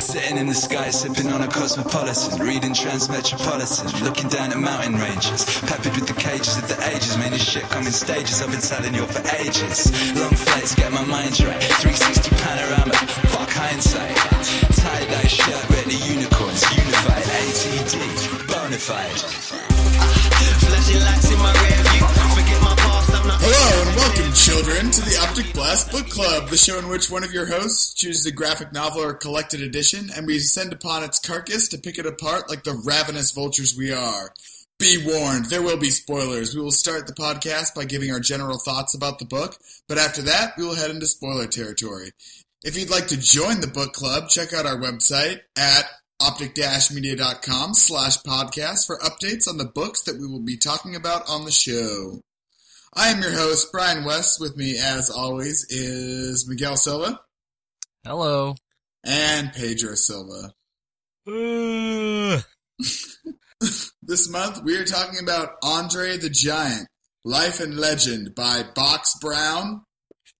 Sitting 0.00 0.38
in 0.38 0.46
the 0.46 0.54
sky, 0.54 0.90
sipping 0.90 1.30
on 1.32 1.42
a 1.42 1.48
cosmopolitan, 1.48 2.40
reading 2.40 2.72
Transmetropolitan, 2.72 4.02
looking 4.02 4.28
down 4.28 4.52
at 4.52 4.58
mountain 4.58 4.94
ranges, 4.94 5.44
peppered 5.62 5.94
with 5.94 6.06
the 6.06 6.14
cages 6.14 6.56
of 6.56 6.68
the 6.68 6.78
ages. 6.88 7.18
Man, 7.18 7.32
this 7.32 7.42
shit 7.42 7.64
come 7.64 7.84
in 7.84 7.92
stages. 7.92 8.40
I've 8.40 8.50
been 8.50 8.60
telling 8.60 8.94
you 8.94 9.04
for 9.06 9.20
ages. 9.42 9.90
Long 10.16 10.34
flights 10.34 10.74
get 10.74 10.92
my 10.92 11.04
mind 11.04 11.38
right. 11.40 11.62
360 11.82 12.30
panorama, 12.36 12.94
fuck 13.34 13.50
hindsight. 13.50 14.16
Tie 14.78 15.06
dye 15.06 15.26
shirt, 15.26 15.70
ready 15.70 15.96
unicorns, 16.08 16.62
unified. 16.72 17.24
ATD, 17.28 18.46
bona 18.48 18.78
fide. 18.78 19.18
Ah, 19.98 20.56
flashing 20.62 21.02
lights 21.02 21.30
in 21.30 21.38
my 21.38 21.52
rear 21.52 21.82
view. 21.90 22.17
Hello 23.30 23.82
and 23.82 23.96
welcome, 23.96 24.32
children, 24.32 24.90
to 24.90 25.02
the 25.02 25.18
Optic 25.20 25.52
Blast 25.52 25.92
Book 25.92 26.08
Club, 26.08 26.48
the 26.48 26.56
show 26.56 26.78
in 26.78 26.88
which 26.88 27.10
one 27.10 27.24
of 27.24 27.32
your 27.32 27.44
hosts 27.44 27.92
chooses 27.92 28.24
a 28.24 28.32
graphic 28.32 28.72
novel 28.72 29.02
or 29.02 29.12
collected 29.12 29.60
edition, 29.60 30.08
and 30.16 30.26
we 30.26 30.38
descend 30.38 30.72
upon 30.72 31.04
its 31.04 31.18
carcass 31.18 31.68
to 31.68 31.78
pick 31.78 31.98
it 31.98 32.06
apart 32.06 32.48
like 32.48 32.64
the 32.64 32.72
ravenous 32.72 33.32
vultures 33.32 33.76
we 33.76 33.92
are. 33.92 34.32
Be 34.78 35.04
warned, 35.04 35.46
there 35.46 35.60
will 35.60 35.76
be 35.76 35.90
spoilers. 35.90 36.54
We 36.54 36.62
will 36.62 36.70
start 36.70 37.06
the 37.06 37.12
podcast 37.12 37.74
by 37.74 37.84
giving 37.84 38.10
our 38.10 38.20
general 38.20 38.58
thoughts 38.58 38.94
about 38.94 39.18
the 39.18 39.26
book, 39.26 39.58
but 39.88 39.98
after 39.98 40.22
that, 40.22 40.54
we 40.56 40.64
will 40.64 40.74
head 40.74 40.90
into 40.90 41.06
spoiler 41.06 41.46
territory. 41.46 42.12
If 42.64 42.78
you'd 42.78 42.90
like 42.90 43.08
to 43.08 43.20
join 43.20 43.60
the 43.60 43.66
book 43.66 43.92
club, 43.92 44.30
check 44.30 44.54
out 44.54 44.64
our 44.64 44.78
website 44.78 45.40
at 45.54 45.84
optic-media.com 46.20 47.74
slash 47.74 48.18
podcast 48.22 48.86
for 48.86 48.96
updates 48.98 49.46
on 49.46 49.58
the 49.58 49.66
books 49.66 50.02
that 50.02 50.18
we 50.18 50.26
will 50.26 50.40
be 50.40 50.56
talking 50.56 50.96
about 50.96 51.28
on 51.28 51.44
the 51.44 51.52
show. 51.52 52.22
I 52.94 53.08
am 53.08 53.20
your 53.22 53.32
host, 53.32 53.68
Brian 53.72 54.04
West. 54.04 54.40
With 54.40 54.56
me, 54.56 54.78
as 54.78 55.10
always, 55.10 55.64
is 55.70 56.46
Miguel 56.48 56.76
Silva 56.76 57.20
Hello. 58.04 58.54
and 59.04 59.52
Pedro 59.52 59.94
Silva. 59.94 60.52
This 64.00 64.30
month, 64.30 64.62
we 64.64 64.76
are 64.78 64.84
talking 64.84 65.18
about 65.22 65.56
Andre 65.62 66.16
the 66.16 66.30
Giant, 66.30 66.86
Life 67.24 67.60
and 67.60 67.76
Legend 67.76 68.34
by 68.34 68.62
Box 68.74 69.12
Brown 69.20 69.82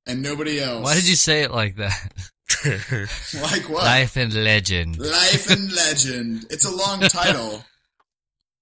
and 0.06 0.22
nobody 0.22 0.59
else. 0.61 0.84
Why 0.84 0.94
did 0.94 1.06
you 1.06 1.17
say 1.17 1.42
it 1.42 1.50
like 1.50 1.77
that? 1.77 2.12
Like 3.42 3.69
what? 3.69 3.84
Life 3.84 4.17
and 4.17 4.33
Legend. 4.33 4.98
Life 4.98 5.50
and 5.50 5.70
Legend. 5.77 6.47
It's 6.48 6.65
a 6.65 6.75
long 6.75 7.00
title. 7.03 7.62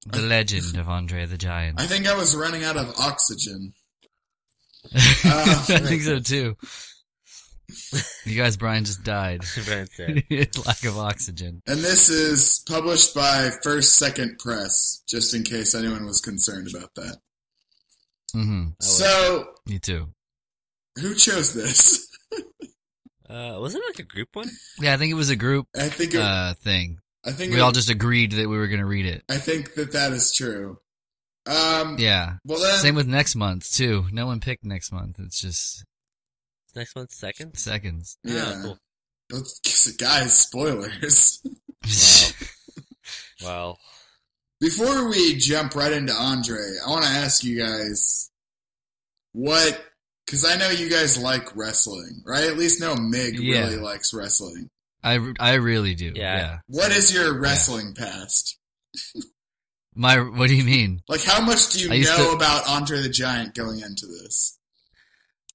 The 0.06 0.22
Legend 0.22 0.76
of 0.76 0.88
Andre 0.88 1.24
the 1.26 1.38
Giant. 1.38 1.80
I 1.80 1.86
think 1.86 2.08
I 2.08 2.16
was 2.16 2.34
running 2.34 2.64
out 2.64 2.76
of 2.76 2.92
oxygen. 2.98 3.72
I 5.24 5.80
think 5.80 6.02
so 6.02 6.18
too. 6.20 6.56
You 8.24 8.36
guys, 8.36 8.56
Brian 8.56 8.84
just 8.84 9.02
died. 9.02 9.44
Brian's 9.64 9.90
dead. 9.96 10.24
Lack 10.66 10.84
of 10.84 10.98
oxygen. 10.98 11.62
And 11.66 11.78
this 11.80 12.08
is 12.08 12.62
published 12.68 13.14
by 13.14 13.50
First 13.62 13.94
Second 13.94 14.38
Press, 14.38 15.02
just 15.08 15.34
in 15.34 15.42
case 15.42 15.74
anyone 15.74 16.06
was 16.06 16.20
concerned 16.20 16.68
about 16.72 16.94
that. 16.96 17.18
Mm-hmm. 18.34 18.68
So, 18.80 19.46
Me 19.66 19.78
too. 19.78 20.08
who 21.00 21.14
chose 21.14 21.54
this? 21.54 22.06
Uh, 23.28 23.56
wasn't 23.58 23.82
it 23.82 23.88
like 23.88 23.98
a 23.98 24.08
group 24.08 24.28
one? 24.34 24.48
Yeah, 24.80 24.94
I 24.94 24.96
think 24.98 25.10
it 25.10 25.14
was 25.16 25.30
a 25.30 25.36
group 25.36 25.66
I 25.76 25.88
think 25.88 26.14
it, 26.14 26.20
uh, 26.20 26.54
thing. 26.54 26.98
I 27.24 27.32
think 27.32 27.52
We 27.52 27.58
it- 27.58 27.62
all 27.62 27.72
just 27.72 27.90
agreed 27.90 28.32
that 28.32 28.48
we 28.48 28.56
were 28.56 28.68
going 28.68 28.78
to 28.80 28.86
read 28.86 29.06
it. 29.06 29.24
I 29.28 29.38
think 29.38 29.74
that 29.74 29.92
that 29.92 30.12
is 30.12 30.32
true. 30.32 30.78
Um, 31.46 31.96
Yeah. 31.98 32.34
well 32.44 32.60
then, 32.60 32.78
Same 32.80 32.94
with 32.96 33.06
next 33.06 33.36
month 33.36 33.70
too. 33.72 34.06
No 34.12 34.26
one 34.26 34.40
picked 34.40 34.64
next 34.64 34.90
month. 34.92 35.18
It's 35.20 35.40
just 35.40 35.84
Next 36.74 36.94
month's 36.96 37.16
second? 37.16 37.56
seconds. 37.56 38.18
yeah. 38.24 38.52
Oh, 38.56 38.62
cool. 38.62 38.78
Let's, 39.32 39.90
guys, 39.96 40.38
spoilers. 40.38 41.42
Wow. 43.42 43.76
Before 44.60 45.08
we 45.10 45.36
jump 45.36 45.74
right 45.74 45.92
into 45.92 46.12
Andre, 46.14 46.56
I 46.84 46.90
want 46.90 47.04
to 47.04 47.10
ask 47.10 47.44
you 47.44 47.58
guys 47.58 48.30
what, 49.32 49.78
because 50.24 50.44
I 50.44 50.56
know 50.56 50.70
you 50.70 50.88
guys 50.88 51.18
like 51.18 51.54
wrestling, 51.54 52.22
right? 52.24 52.44
At 52.44 52.56
least 52.56 52.80
no 52.80 52.96
Mig 52.96 53.38
Yeah. 53.38 53.60
really 53.66 53.76
likes 53.76 54.14
wrestling. 54.14 54.70
I, 55.04 55.20
I 55.38 55.54
really 55.54 55.94
do. 55.94 56.12
Yeah. 56.14 56.36
Yeah. 56.38 56.58
What 56.68 56.90
is 56.92 57.12
your 57.14 57.38
wrestling 57.38 57.94
past? 57.94 58.58
My, 59.96 60.18
what 60.20 60.48
do 60.48 60.54
you 60.54 60.62
mean? 60.64 61.00
Like, 61.08 61.24
how 61.24 61.40
much 61.44 61.72
do 61.72 61.80
you 61.80 61.88
know 61.88 62.30
to- 62.30 62.36
about 62.36 62.68
Andre 62.68 63.00
the 63.02 63.08
Giant 63.08 63.54
going 63.54 63.80
into 63.80 64.06
this? 64.06 64.58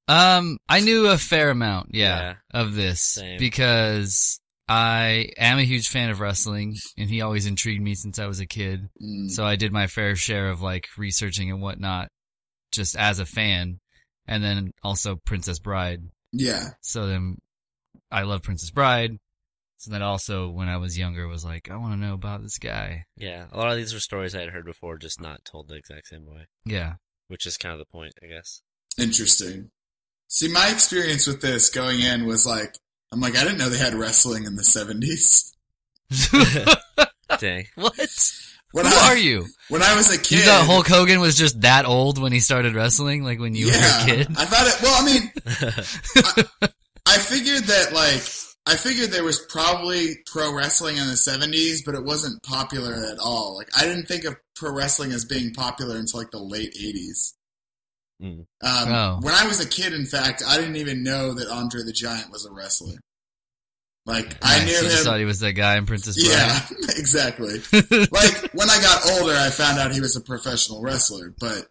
Um, 0.08 0.58
I 0.68 0.80
knew 0.82 1.08
a 1.08 1.18
fair 1.18 1.52
amount, 1.52 1.90
yeah, 1.94 2.22
Yeah. 2.54 2.60
of 2.62 2.74
this 2.74 3.02
Same. 3.02 3.38
because 3.40 4.40
I 4.68 5.30
am 5.38 5.58
a 5.60 5.64
huge 5.64 5.88
fan 5.90 6.10
of 6.10 6.20
wrestling, 6.20 6.76
and 6.98 7.10
he 7.10 7.22
always 7.22 7.46
intrigued 7.46 7.82
me 7.84 7.96
since 7.96 8.20
I 8.20 8.26
was 8.26 8.40
a 8.40 8.46
kid. 8.48 8.90
Mm, 9.02 9.30
So 9.30 9.46
I 9.46 9.56
did 9.56 9.72
my 9.72 9.88
fair 9.88 10.16
share 10.16 10.50
of 10.50 10.62
like 10.62 10.88
researching 10.98 11.50
and 11.52 11.62
whatnot, 11.62 12.10
just 12.72 12.96
as 12.98 13.20
a 13.20 13.26
fan, 13.26 13.80
and 14.28 14.44
then 14.44 14.72
also 14.84 15.18
Princess 15.26 15.60
Bride. 15.60 16.02
yeah, 16.34 16.70
So 16.82 17.08
then 17.08 17.38
I 18.10 18.24
love 18.24 18.42
Princess 18.44 18.72
Bride. 18.72 19.18
So 19.82 19.90
then 19.90 20.04
also 20.04 20.48
when 20.48 20.68
I 20.68 20.78
was 20.78 20.96
younger 20.96 21.28
was 21.28 21.44
like, 21.44 21.72
I 21.72 21.76
want 21.76 21.94
to 21.94 21.98
know 22.00 22.14
about 22.14 22.44
this 22.44 22.60
guy. 22.60 23.06
Yeah, 23.18 23.48
a 23.52 23.58
lot 23.58 23.72
of 23.72 23.78
these 23.78 23.96
were 23.96 24.00
stories 24.00 24.36
I 24.36 24.42
had 24.42 24.50
heard 24.50 24.64
before, 24.64 25.00
just 25.00 25.20
not 25.20 25.44
told 25.44 25.68
the 25.70 25.74
exact 25.74 26.06
same 26.08 26.28
way, 26.28 26.46
Yeah. 26.68 26.94
which 27.30 27.48
is 27.48 27.58
kind 27.58 27.74
of 27.74 27.80
the 27.80 27.86
point, 27.92 28.14
I 28.24 28.28
guess. 28.28 28.62
interesting. 29.00 29.72
See, 30.28 30.50
my 30.50 30.70
experience 30.70 31.26
with 31.26 31.42
this 31.42 31.70
going 31.72 32.00
in 32.00 32.28
was 32.28 32.46
like, 32.46 32.76
I'm 33.12 33.20
like, 33.22 33.36
I 33.36 33.42
didn't 33.44 33.58
know 33.58 33.70
they 33.70 33.80
had 33.80 33.96
wrestling 33.96 34.44
in 34.46 34.56
the 34.56 34.62
70s. 34.62 35.52
Dang. 37.40 37.66
what? 37.74 38.32
When 38.74 38.86
Who 38.86 38.92
I, 38.92 39.08
are 39.10 39.18
you? 39.18 39.48
When 39.70 39.82
I 39.82 39.96
was 39.96 40.14
a 40.14 40.22
kid. 40.22 40.38
You 40.38 40.44
thought 40.46 40.68
Hulk 40.68 40.88
Hogan 40.88 41.20
was 41.22 41.36
just 41.36 41.60
that 41.62 41.86
old 41.86 42.22
when 42.22 42.32
he 42.32 42.40
started 42.40 42.76
wrestling, 42.76 43.24
like 43.24 43.40
when 43.40 43.56
you 43.56 43.68
yeah, 43.72 43.78
were 43.78 44.04
a 44.04 44.16
kid? 44.16 44.28
I 44.38 44.46
thought 44.46 44.68
it, 44.68 44.82
well, 44.84 45.02
I 45.02 45.06
mean, 45.06 45.32
I 47.08 47.18
figured 47.18 47.64
that 47.64 47.94
like 47.94 48.22
I 48.66 48.76
figured 48.76 49.10
there 49.10 49.24
was 49.24 49.40
probably 49.40 50.18
pro 50.32 50.54
wrestling 50.54 50.98
in 50.98 51.08
the 51.08 51.18
seventies, 51.18 51.84
but 51.84 51.96
it 51.96 52.04
wasn't 52.04 52.42
popular 52.44 52.94
at 53.12 53.18
all. 53.20 53.58
Like 53.58 53.70
I 53.76 53.86
didn't 53.86 54.08
think 54.08 54.24
of 54.26 54.36
pro 54.56 54.72
wrestling 54.72 55.12
as 55.12 55.26
being 55.26 55.54
popular 55.54 55.98
until 55.98 56.20
like 56.20 56.32
the 56.32 56.38
late 56.40 56.74
eighties. 56.76 57.36
Mm. 58.22 58.40
Um, 58.40 58.46
Oh. 58.62 59.20
When 59.22 59.34
I 59.34 59.48
was 59.48 59.60
a 59.60 59.68
kid, 59.68 59.94
in 59.94 60.06
fact, 60.06 60.44
I 60.48 60.58
didn't 60.58 60.76
even 60.76 61.04
know 61.04 61.34
that 61.34 61.48
Andre 61.50 61.82
the 61.84 61.92
Giant 61.92 62.32
was 62.32 62.46
a 62.46 62.52
wrestler. 62.54 63.00
Like 64.06 64.36
I 64.42 64.64
knew 64.66 64.72
you 64.72 64.82
just 64.82 65.00
him. 65.00 65.06
thought 65.06 65.20
he 65.20 65.26
was 65.26 65.40
that 65.42 65.54
guy 65.54 65.78
in 65.78 65.86
Princess 65.86 66.16
Bride. 66.16 66.32
yeah, 66.32 66.68
exactly. 66.98 67.62
Like 68.12 68.52
when 68.54 68.70
I 68.70 68.80
got 68.82 69.10
older, 69.20 69.34
I 69.34 69.50
found 69.50 69.80
out 69.80 69.92
he 69.92 70.02
was 70.02 70.16
a 70.16 70.22
professional 70.22 70.82
wrestler, 70.82 71.34
but 71.40 71.68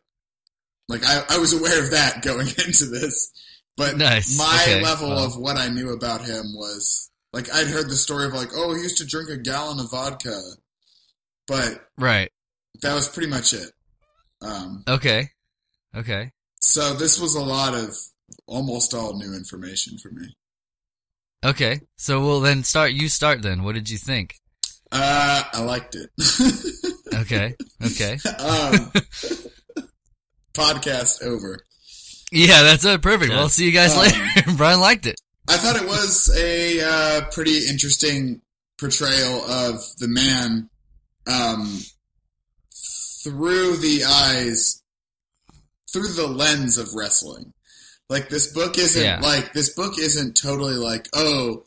like 0.89 1.05
I, 1.05 1.23
I 1.31 1.39
was 1.39 1.53
aware 1.53 1.83
of 1.85 1.91
that 1.93 2.23
going 2.25 2.49
into 2.49 2.87
this. 2.87 3.33
But 3.81 3.97
Nice. 3.97 4.37
my 4.37 4.59
Okay, 4.63 4.83
level 4.83 5.09
well. 5.09 5.25
of 5.25 5.37
what 5.39 5.57
I 5.57 5.69
knew 5.69 5.91
about 5.93 6.21
him 6.25 6.53
was 6.55 7.11
like 7.33 7.53
I'd 7.53 7.67
heard 7.69 7.89
the 7.89 7.97
story 7.97 8.27
of 8.27 8.35
like, 8.35 8.51
oh, 8.55 8.75
he 8.75 8.83
used 8.83 8.99
to 8.99 9.07
drink 9.07 9.31
a 9.31 9.37
gallon 9.39 9.81
of 9.81 9.91
vodka, 9.91 10.39
but 11.47 11.89
right. 11.97 12.31
that 12.83 12.95
was 12.95 13.09
pretty 13.09 13.29
much 13.31 13.53
it. 13.55 13.71
Um, 14.43 14.85
Okay. 14.87 15.31
Okay. 15.97 16.31
so 16.61 16.93
this 16.95 17.19
was 17.19 17.35
a 17.35 17.41
lot 17.43 17.75
of 17.75 17.97
almost 18.47 18.93
all 18.95 19.17
new 19.17 19.35
information 19.35 19.97
for 19.99 20.11
me. 20.11 20.37
Okay. 21.45 21.81
So 21.97 22.21
we'll 22.21 22.41
then 22.41 22.63
start. 22.65 22.93
You 22.93 23.09
start 23.09 23.41
then. 23.43 23.63
What 23.65 23.75
did 23.75 23.89
you 23.89 23.97
think? 23.99 24.35
Uh, 24.93 25.43
I 25.55 25.63
liked 25.63 25.95
it. 25.97 26.11
Okay. 27.13 27.55
Okay. 27.85 28.19
um, 28.39 28.93
podcast 30.55 31.23
over. 31.23 31.59
Yeah, 32.33 32.63
that's 32.63 32.85
uh, 32.85 32.99
perfect. 32.99 33.33
Yeah. 33.33 33.39
Well, 33.39 33.49
see 33.49 33.65
you 33.67 33.73
guys 33.73 33.93
Um, 33.95 34.03
later. 34.03 34.53
Brian 34.57 34.81
liked 34.81 35.07
it. 35.07 35.21
I 35.49 35.57
thought 35.57 35.77
it 35.77 35.87
was 35.89 36.31
a 36.39 36.81
uh, 36.81 37.21
pretty 37.33 37.67
interesting 37.69 38.41
portrayal 38.79 39.45
of 39.45 39.81
the 39.99 40.07
man 40.09 40.71
um, 41.27 41.81
through 43.23 43.77
the 43.79 44.05
eyes, 44.07 44.83
through 45.93 46.09
the 46.13 46.27
lens 46.27 46.79
of 46.79 46.95
wrestling. 46.95 47.53
Like 48.09 48.29
this 48.29 48.53
book 48.53 48.79
isn't 48.79 49.03
Yeah. 49.03 49.21
like 49.21 49.53
this 49.53 49.71
book 49.75 49.99
isn't 49.99 50.37
totally 50.37 50.75
like 50.75 51.09
oh, 51.15 51.65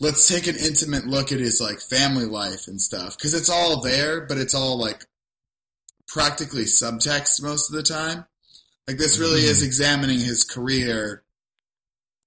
let's 0.00 0.28
take 0.28 0.46
an 0.46 0.56
intimate 0.56 1.06
look 1.06 1.32
at 1.32 1.38
his 1.40 1.60
like 1.60 1.80
family 1.80 2.26
life 2.26 2.66
and 2.68 2.80
stuff 2.80 3.16
because 3.16 3.34
it's 3.34 3.48
all 3.50 3.80
there, 3.82 4.20
but 4.26 4.38
it's 4.38 4.54
all 4.54 4.78
like 4.78 5.04
practically 6.08 6.64
subtext 6.64 7.42
most 7.42 7.70
of 7.70 7.76
the 7.76 7.82
time. 7.82 8.24
Like 8.86 8.98
this 8.98 9.18
really 9.18 9.40
is 9.42 9.62
examining 9.62 10.18
his 10.20 10.44
career 10.44 11.24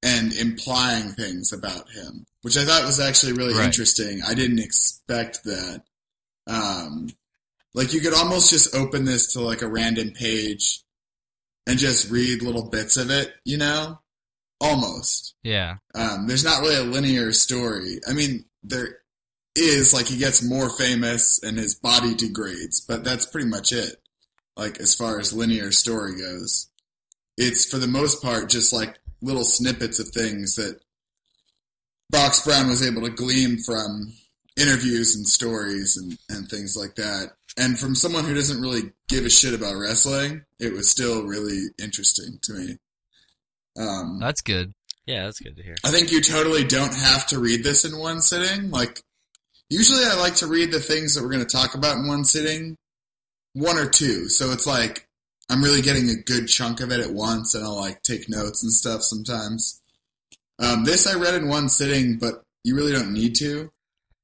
and 0.04 0.34
implying 0.34 1.10
things 1.10 1.52
about 1.54 1.90
him, 1.92 2.26
which 2.42 2.58
I 2.58 2.66
thought 2.66 2.86
was 2.86 3.00
actually 3.00 3.34
really 3.34 3.54
Right. 3.54 3.66
interesting. 3.66 4.22
I 4.24 4.34
didn't 4.34 4.60
expect 4.60 5.44
that. 5.46 5.84
Um, 6.48 7.10
like 7.74 7.94
you 7.94 8.02
could 8.02 8.14
almost 8.14 8.50
just 8.50 8.74
open 8.76 9.06
this 9.06 9.34
to 9.34 9.42
like 9.42 9.62
a 9.62 9.68
random 9.68 10.12
page 10.12 10.84
and 11.68 11.78
just 11.78 12.10
read 12.10 12.42
little 12.42 12.64
bits 12.70 12.98
of 12.98 13.10
it, 13.12 13.34
you 13.46 13.58
know? 13.58 14.00
Almost. 14.62 15.36
Yeah. 15.44 15.78
Um, 15.96 16.28
there's 16.28 16.44
not 16.44 16.62
really 16.62 16.76
a 16.76 16.84
linear 16.84 17.32
story. 17.32 18.00
I 18.08 18.14
mean, 18.14 18.46
there 18.64 19.00
is 19.56 19.94
like 19.94 20.08
he 20.08 20.18
gets 20.18 20.42
more 20.44 20.70
famous 20.70 21.42
and 21.44 21.58
his 21.58 21.76
body 21.76 22.16
degrades, 22.16 22.82
but 22.82 23.04
that's 23.04 23.26
pretty 23.26 23.48
much 23.48 23.72
it. 23.72 24.02
Like 24.60 24.80
as 24.82 24.94
far 24.94 25.20
as 25.20 25.32
linear 25.32 25.72
story 25.72 26.18
goes, 26.18 26.68
it's 27.38 27.64
for 27.64 27.78
the 27.78 27.88
most 27.88 28.22
part 28.22 28.50
just 28.50 28.74
like 28.74 29.00
little 29.22 29.46
snippets 29.46 30.00
of 30.00 30.10
things 30.10 30.56
that 30.56 30.82
Box 32.10 32.44
Brown 32.44 32.68
was 32.68 32.86
able 32.86 33.04
to 33.04 33.10
glean 33.10 33.60
from 33.60 34.14
interviews 34.60 35.16
and 35.16 35.26
stories 35.26 35.96
and, 35.96 36.18
and 36.30 36.50
things 36.50 36.76
like 36.76 36.96
that. 36.96 37.32
And 37.58 37.80
from 37.80 37.96
someone 37.96 38.26
who 38.26 38.34
doesn't 38.34 38.62
really 38.62 38.92
give 39.08 39.26
a 39.26 39.30
shit 39.30 39.54
about 39.54 39.78
wrestling, 39.78 40.44
it 40.60 40.74
was 40.74 40.90
still 40.90 41.24
really 41.24 41.68
interesting 41.82 42.40
to 42.42 42.54
me. 42.54 42.78
Um, 43.78 44.20
That's 44.20 44.42
good. 44.42 44.74
Yeah, 45.06 45.24
that's 45.24 45.40
good 45.40 45.56
to 45.58 45.64
hear. 45.64 45.76
I 45.84 45.90
think 45.90 46.12
you 46.12 46.22
totally 46.22 46.64
don't 46.64 46.94
have 46.94 47.26
to 47.28 47.40
read 47.40 47.64
this 47.64 47.84
in 47.84 47.98
one 47.98 48.22
sitting. 48.22 48.70
Like, 48.70 49.02
usually 49.68 50.04
I 50.04 50.16
like 50.16 50.36
to 50.36 50.48
read 50.48 50.72
the 50.72 50.80
things 50.80 51.16
that 51.16 51.24
we're 51.24 51.32
going 51.32 51.46
to 51.46 51.58
talk 51.58 51.74
about 51.74 51.98
in 51.98 52.08
one 52.08 52.26
sitting, 52.26 52.78
one 53.54 53.78
or 53.78 53.90
two. 53.90 54.30
So 54.30 54.51
it's 54.51 54.68
like 54.68 55.07
I'm 55.50 55.63
really 55.63 55.81
getting 55.81 56.10
a 56.10 56.16
good 56.16 56.48
chunk 56.48 56.80
of 56.80 56.92
it 56.92 57.00
at 57.00 57.13
once, 57.13 57.56
and 57.56 57.63
I'll 57.63 57.75
like 57.80 58.01
take 58.04 58.30
notes 58.30 58.63
and 58.63 58.72
stuff 58.72 59.01
sometimes. 59.04 59.81
Um, 60.60 60.84
this 60.84 61.07
I 61.07 61.18
read 61.18 61.36
in 61.36 61.48
one 61.48 61.69
sitting, 61.69 62.18
but 62.19 62.44
you 62.63 62.75
really 62.75 62.92
don't 62.92 63.13
need 63.13 63.36
to. 63.36 63.72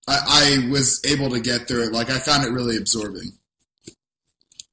I, 0.07 0.65
I 0.65 0.69
was 0.69 1.01
able 1.05 1.29
to 1.31 1.39
get 1.39 1.67
through 1.67 1.85
it. 1.87 1.93
Like, 1.93 2.09
I 2.11 2.19
found 2.19 2.45
it 2.45 2.51
really 2.51 2.77
absorbing. 2.77 3.31
So, 3.87 3.93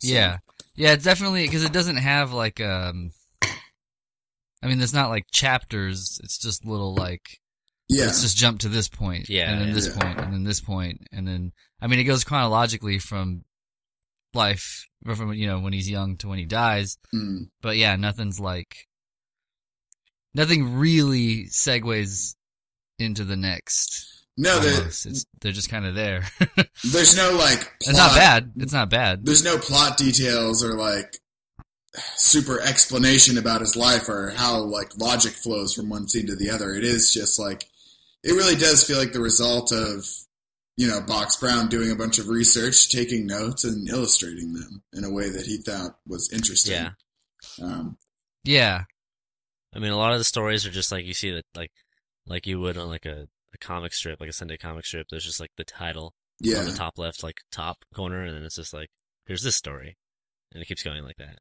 Yeah. 0.00 0.38
Yeah, 0.74 0.96
definitely 0.96 1.46
because 1.46 1.64
it 1.64 1.72
doesn't 1.72 1.96
have 1.96 2.32
like 2.32 2.60
um 2.60 3.12
I 4.62 4.66
mean 4.68 4.78
there's 4.78 4.94
not 4.94 5.10
like 5.10 5.26
chapters, 5.30 6.20
it's 6.24 6.38
just 6.38 6.64
little 6.66 6.94
like 6.94 7.38
Yeah. 7.88 8.06
let's 8.06 8.22
just 8.22 8.36
jump 8.36 8.60
to 8.60 8.68
this 8.68 8.88
point. 8.88 9.28
Yeah, 9.28 9.50
And 9.52 9.60
then 9.60 9.68
yeah. 9.68 9.74
this 9.74 9.86
Yeah. 9.88 10.02
point, 10.02 10.18
and 10.20 10.32
then 10.32 10.44
this 10.44 10.60
point, 10.60 11.06
and 11.12 11.26
then 11.26 11.52
I 11.80 11.86
mean 11.86 11.98
it 11.98 12.04
goes 12.04 12.24
chronologically 12.24 12.98
from 12.98 13.44
life 14.34 14.88
from 15.04 15.32
you 15.32 15.46
know, 15.46 15.60
when 15.60 15.72
he's 15.72 15.90
young 15.90 16.16
to 16.18 16.28
when 16.28 16.38
he 16.38 16.44
dies. 16.44 16.98
Mm. 17.14 17.48
But 17.60 17.76
yeah, 17.76 17.96
nothing's 17.96 18.40
like 18.40 18.86
nothing 20.34 20.74
really 20.74 21.46
segues 21.46 22.34
into 22.98 23.24
the 23.24 23.36
next. 23.36 24.08
No, 24.36 24.58
the, 24.60 25.24
they're 25.40 25.52
just 25.52 25.68
kind 25.68 25.84
of 25.84 25.94
there. 25.94 26.24
there's 26.84 27.16
no 27.16 27.32
like. 27.32 27.70
it's 27.80 27.96
not 27.96 28.14
bad. 28.14 28.52
It's 28.56 28.72
not 28.72 28.88
bad. 28.88 29.26
there's 29.26 29.44
no 29.44 29.58
plot 29.58 29.98
details 29.98 30.64
or 30.64 30.74
like 30.74 31.18
super 32.16 32.58
explanation 32.60 33.36
about 33.36 33.60
his 33.60 33.76
life 33.76 34.08
or 34.08 34.30
how 34.30 34.60
like 34.60 34.96
logic 34.96 35.32
flows 35.32 35.74
from 35.74 35.90
one 35.90 36.08
scene 36.08 36.26
to 36.26 36.36
the 36.36 36.50
other. 36.50 36.72
It 36.74 36.84
is 36.84 37.12
just 37.12 37.38
like 37.38 37.66
it 38.24 38.32
really 38.32 38.56
does 38.56 38.86
feel 38.86 38.98
like 38.98 39.12
the 39.12 39.20
result 39.20 39.70
of 39.70 40.06
you 40.76 40.88
know 40.88 41.00
Box 41.00 41.36
Brown 41.36 41.68
doing 41.68 41.90
a 41.90 41.96
bunch 41.96 42.18
of 42.18 42.28
research, 42.28 42.90
taking 42.90 43.26
notes, 43.26 43.64
and 43.64 43.88
illustrating 43.88 44.52
them 44.52 44.82
in 44.92 45.04
a 45.04 45.12
way 45.12 45.28
that 45.30 45.46
he 45.46 45.58
thought 45.58 45.96
was 46.06 46.32
interesting. 46.32 46.74
Yeah. 46.74 46.90
Um, 47.62 47.98
Yeah. 48.44 48.84
I 49.74 49.78
mean, 49.78 49.92
a 49.92 49.96
lot 49.96 50.12
of 50.12 50.18
the 50.18 50.24
stories 50.24 50.66
are 50.66 50.70
just 50.70 50.92
like 50.92 51.04
you 51.04 51.14
see 51.14 51.30
that, 51.30 51.46
like, 51.54 51.70
like 52.26 52.46
you 52.46 52.60
would 52.60 52.76
on 52.76 52.88
like 52.88 53.06
a, 53.06 53.26
a 53.54 53.58
comic 53.58 53.94
strip, 53.94 54.20
like 54.20 54.28
a 54.28 54.34
Sunday 54.34 54.56
comic 54.56 54.84
strip. 54.84 55.06
There's 55.10 55.24
just 55.24 55.40
like 55.40 55.50
the 55.56 55.64
title 55.64 56.14
on 56.44 56.50
yeah. 56.50 56.62
the 56.62 56.72
top 56.72 56.98
left, 56.98 57.22
like 57.22 57.38
top 57.50 57.84
corner, 57.94 58.22
and 58.22 58.36
then 58.36 58.42
it's 58.44 58.56
just 58.56 58.74
like, 58.74 58.90
here's 59.26 59.42
this 59.42 59.56
story, 59.56 59.96
and 60.52 60.62
it 60.62 60.66
keeps 60.66 60.82
going 60.82 61.04
like 61.04 61.16
that. 61.16 61.38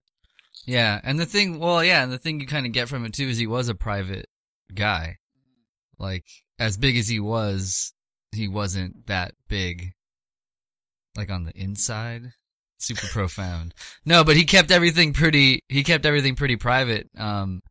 Yeah, 0.65 0.99
and 1.03 1.19
the 1.19 1.25
thing, 1.25 1.59
well, 1.59 1.83
yeah, 1.83 2.03
and 2.03 2.11
the 2.11 2.19
thing 2.19 2.39
you 2.39 2.47
kind 2.47 2.65
of 2.65 2.71
get 2.71 2.87
from 2.87 3.05
it 3.05 3.13
too 3.13 3.27
is 3.27 3.37
he 3.37 3.47
was 3.47 3.67
a 3.67 3.75
private 3.75 4.27
guy. 4.73 5.17
Like, 5.97 6.25
as 6.59 6.77
big 6.77 6.97
as 6.97 7.07
he 7.07 7.19
was, 7.19 7.93
he 8.31 8.47
wasn't 8.47 9.07
that 9.07 9.33
big. 9.47 9.93
Like 11.15 11.29
on 11.29 11.43
the 11.43 11.51
inside, 11.55 12.33
super 12.77 13.07
profound. 13.07 13.73
No, 14.05 14.23
but 14.23 14.35
he 14.37 14.45
kept 14.45 14.71
everything 14.71 15.13
pretty. 15.13 15.61
He 15.69 15.83
kept 15.83 16.05
everything 16.05 16.35
pretty 16.35 16.55
private. 16.55 17.09
Um, 17.17 17.61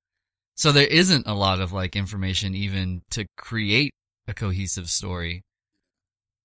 so 0.55 0.73
there 0.73 0.87
isn't 0.87 1.27
a 1.27 1.35
lot 1.35 1.61
of 1.61 1.73
like 1.73 1.97
information 1.97 2.55
even 2.55 3.03
to 3.11 3.27
create 3.37 3.95
a 4.29 4.35
cohesive 4.35 4.91
story. 4.91 5.43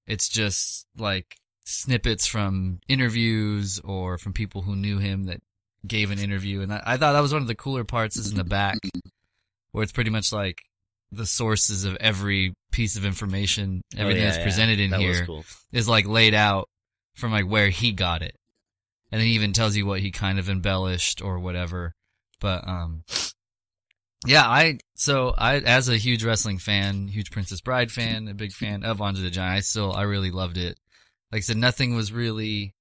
It's 0.07 0.29
just 0.29 0.85
like 0.97 1.35
snippets 1.65 2.25
from 2.25 2.79
interviews 2.88 3.79
or 3.83 4.18
from 4.18 4.33
people 4.33 4.61
who 4.61 4.75
knew 4.75 5.00
him 5.00 5.25
that 5.25 5.41
gave 5.85 6.11
an 6.11 6.19
interview, 6.19 6.61
and 6.61 6.73
I, 6.73 6.81
I 6.85 6.97
thought 6.97 7.13
that 7.13 7.21
was 7.21 7.33
one 7.33 7.41
of 7.41 7.47
the 7.47 7.56
cooler 7.56 7.83
parts. 7.83 8.18
Is 8.18 8.31
in 8.31 8.38
the 8.38 8.44
back, 8.44 8.77
where 9.71 9.83
it's 9.83 9.91
pretty 9.91 10.09
much 10.11 10.31
like 10.31 10.63
the 11.15 11.25
sources 11.25 11.85
of 11.85 11.95
every 11.97 12.53
piece 12.71 12.95
of 12.97 13.06
information, 13.06 13.81
everything 13.97 14.21
Oh, 14.21 14.25
yeah, 14.25 14.29
that's 14.31 14.38
yeah. 14.39 14.44
presented 14.44 14.79
in 14.79 14.89
that 14.91 15.00
here 15.00 15.25
cool. 15.25 15.45
is 15.71 15.88
like 15.88 16.07
laid 16.07 16.33
out 16.33 16.67
from 17.15 17.31
like 17.31 17.47
where 17.47 17.69
he 17.69 17.91
got 17.94 18.21
it, 18.21 18.35
and 19.12 19.19
then 19.19 19.27
he 19.27 19.33
even 19.35 19.53
tells 19.53 19.75
you 19.75 19.85
what 19.85 20.00
he 20.01 20.12
kind 20.12 20.39
of 20.39 20.50
embellished 20.50 21.21
or 21.21 21.39
whatever. 21.39 21.94
But 22.39 22.67
um, 22.67 23.03
yeah, 24.27 24.45
I 24.47 24.79
so 24.95 25.33
I 25.38 25.57
as 25.57 25.88
a 25.89 25.97
huge 25.97 26.23
wrestling 26.23 26.57
fan, 26.57 27.07
huge 27.07 27.31
Princess 27.31 27.61
Bride 27.61 27.91
fan, 27.91 28.27
a 28.27 28.33
big 28.33 28.51
fan 28.51 28.83
of 28.83 29.01
Andre 29.01 29.23
the 29.23 29.29
Giant. 29.29 29.57
I 29.57 29.59
still 29.61 29.94
I 29.94 30.03
really 30.03 30.31
loved 30.31 30.57
it. 30.57 30.77
Like 31.31 31.39
I 31.39 31.41
said, 31.41 31.57
nothing 31.57 31.95
was 31.95 32.11
really 32.11 32.73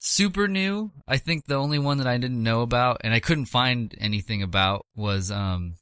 super 0.00 0.46
new. 0.48 0.92
I 1.06 1.16
think 1.18 1.46
the 1.46 1.56
only 1.56 1.78
one 1.78 1.98
that 1.98 2.06
I 2.06 2.18
didn't 2.18 2.42
know 2.42 2.62
about 2.62 2.98
and 3.02 3.12
I 3.12 3.20
couldn't 3.20 3.46
find 3.46 3.94
anything 4.00 4.42
about 4.42 4.86
was 4.96 5.30
um 5.30 5.74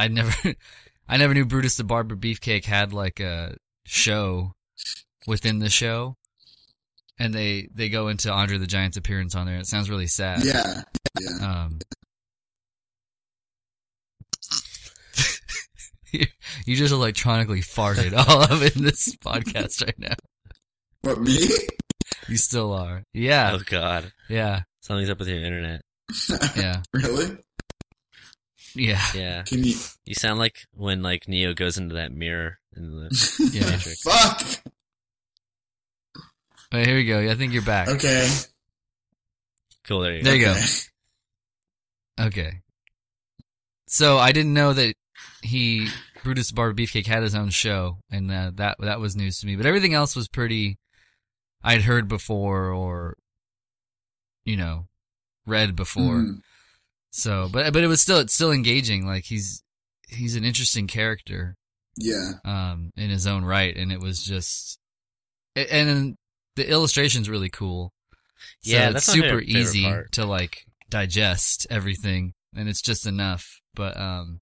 I 0.00 0.08
never 0.08 0.32
I 1.08 1.16
never 1.16 1.34
knew 1.34 1.44
Brutus 1.44 1.76
the 1.76 1.84
Barber 1.84 2.16
Beefcake 2.16 2.64
had 2.64 2.92
like 2.92 3.20
a 3.20 3.56
show 3.84 4.54
within 5.26 5.58
the 5.58 5.68
show. 5.70 6.16
And 7.18 7.34
they 7.34 7.68
they 7.74 7.88
go 7.90 8.08
into 8.08 8.32
Andre 8.32 8.56
the 8.58 8.66
Giant's 8.66 8.96
appearance 8.96 9.34
on 9.34 9.46
there. 9.46 9.56
It 9.58 9.66
sounds 9.66 9.90
really 9.90 10.06
sad. 10.06 10.42
Yeah. 10.44 10.82
Yeah. 11.20 11.64
Um 11.66 11.78
you 16.12 16.26
you 16.66 16.76
just 16.76 16.92
electronically 16.92 17.60
farted 17.60 18.12
all 18.16 18.42
of 18.52 18.62
it 18.62 18.76
in 18.76 18.84
this 18.84 19.14
podcast 19.16 19.84
right 19.84 19.98
now. 19.98 20.14
What 21.02 21.20
me? 21.20 21.48
You 22.28 22.36
still 22.36 22.72
are. 22.72 23.04
Yeah. 23.12 23.52
Oh 23.54 23.62
God, 23.66 24.12
Yeah. 24.28 24.62
something's 24.80 25.10
up 25.10 25.18
with 25.18 25.28
your 25.28 25.42
internet. 25.42 25.82
Yeah. 26.56 26.82
really? 26.92 27.36
Yeah. 28.74 29.02
Yeah, 29.14 29.42
Can 29.42 29.64
you? 29.64 29.74
you 30.04 30.14
sound 30.14 30.38
like 30.38 30.56
when 30.72 31.02
like 31.02 31.26
Neo 31.28 31.54
goes 31.54 31.76
into 31.78 31.94
that 31.96 32.12
mirror 32.12 32.58
in 32.76 32.90
the 32.90 33.50
Yeah. 33.52 33.70
Matrix. 33.70 34.02
Fuck. 34.02 34.42
Wait, 36.72 36.86
here 36.86 36.96
we 36.96 37.04
go. 37.04 37.28
I 37.30 37.34
think 37.34 37.52
you're 37.52 37.62
back. 37.62 37.88
Okay. 37.88 38.28
Cool, 39.84 40.00
there 40.02 40.16
you 40.16 40.22
There 40.22 40.34
go. 40.34 40.38
you 40.38 40.44
go. 40.44 40.50
Okay. 42.26 42.40
Okay. 42.40 42.60
So 43.88 44.18
I 44.18 44.30
didn't 44.32 44.54
know 44.54 44.72
that 44.72 44.94
he 45.42 45.88
Brutus 46.22 46.48
the 46.50 46.54
Barber 46.54 46.74
Beefcake 46.80 47.06
had 47.06 47.22
his 47.22 47.34
own 47.34 47.48
show, 47.50 47.98
and 48.10 48.30
uh, 48.30 48.52
that 48.56 48.76
that 48.80 49.00
was 49.00 49.16
news 49.16 49.40
to 49.40 49.46
me. 49.46 49.56
But 49.56 49.66
everything 49.66 49.94
else 49.94 50.14
was 50.14 50.28
pretty 50.28 50.78
I'd 51.62 51.82
heard 51.82 52.06
before, 52.08 52.68
or 52.70 53.16
you 54.44 54.56
know, 54.56 54.86
read 55.46 55.74
before. 55.74 56.18
Mm. 56.20 56.40
So, 57.10 57.48
but 57.52 57.72
but 57.72 57.82
it 57.82 57.88
was 57.88 58.00
still 58.00 58.18
it's 58.18 58.34
still 58.34 58.52
engaging. 58.52 59.06
Like 59.06 59.24
he's 59.24 59.62
he's 60.08 60.36
an 60.36 60.44
interesting 60.44 60.86
character 60.86 61.56
Yeah. 61.96 62.32
um 62.44 62.90
in 62.96 63.10
his 63.10 63.26
own 63.26 63.44
right, 63.44 63.76
and 63.76 63.90
it 63.92 64.00
was 64.00 64.22
just 64.22 64.78
a- 65.56 65.72
and 65.72 66.16
the 66.56 66.68
illustration's 66.70 67.28
really 67.28 67.48
cool. 67.50 67.92
So 68.62 68.72
Yeah, 68.72 68.86
it's 68.86 68.94
that's 68.94 69.08
my 69.08 69.14
super 69.14 69.26
favorite- 69.28 69.46
favorite 69.46 69.60
easy 69.60 69.84
part. 69.84 70.12
to 70.12 70.24
like 70.26 70.64
digest 70.88 71.66
everything, 71.70 72.32
and 72.56 72.68
it's 72.68 72.82
just 72.82 73.06
enough. 73.06 73.60
But 73.74 73.96
um, 73.96 74.40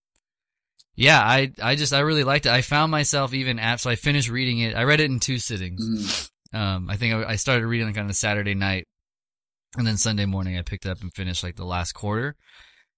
yeah, 0.94 1.20
I 1.20 1.52
I 1.62 1.74
just 1.76 1.92
I 1.92 2.00
really 2.00 2.24
liked 2.24 2.46
it. 2.46 2.52
I 2.52 2.62
found 2.62 2.90
myself 2.90 3.32
even 3.34 3.58
after 3.58 3.82
so 3.84 3.90
I 3.90 3.94
finished 3.96 4.28
reading 4.30 4.58
it. 4.60 4.74
I 4.76 4.84
read 4.84 5.00
it 5.00 5.10
in 5.10 5.20
two 5.20 5.38
sittings. 5.38 5.80
Mm. 6.52 6.58
Um, 6.58 6.90
I 6.90 6.96
think 6.96 7.14
I, 7.14 7.30
I 7.32 7.36
started 7.36 7.66
reading 7.66 7.86
like 7.88 7.98
on 7.98 8.08
a 8.08 8.14
Saturday 8.14 8.54
night, 8.54 8.87
and 9.76 9.86
then 9.86 9.96
Sunday 9.96 10.26
morning 10.26 10.56
I 10.58 10.62
picked 10.62 10.86
up 10.86 11.00
and 11.02 11.12
finished 11.14 11.42
like 11.42 11.56
the 11.56 11.64
last 11.64 11.92
quarter. 11.92 12.34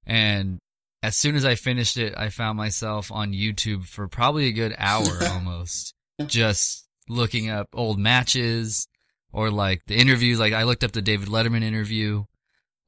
And 0.07 0.59
as 1.03 1.17
soon 1.17 1.35
as 1.37 1.45
I 1.45 1.55
finished 1.55 1.97
it, 1.97 2.15
I 2.17 2.29
found 2.29 2.57
myself 2.57 3.11
on 3.11 3.33
YouTube 3.33 3.85
for 3.87 4.09
probably 4.09 4.47
a 4.47 4.53
good 4.53 4.75
hour 4.79 5.07
almost, 5.29 5.95
just 6.27 6.87
looking 7.09 7.51
up 7.51 7.69
old 7.75 7.99
matches 7.99 8.87
or 9.33 9.51
like 9.51 9.83
the 9.87 9.97
interviews. 9.97 10.39
Like 10.39 10.53
I 10.53 10.63
looked 10.65 10.85
up 10.85 10.93
the 10.93 11.03
David 11.03 11.29
Letterman 11.29 11.63
interview, 11.63 12.25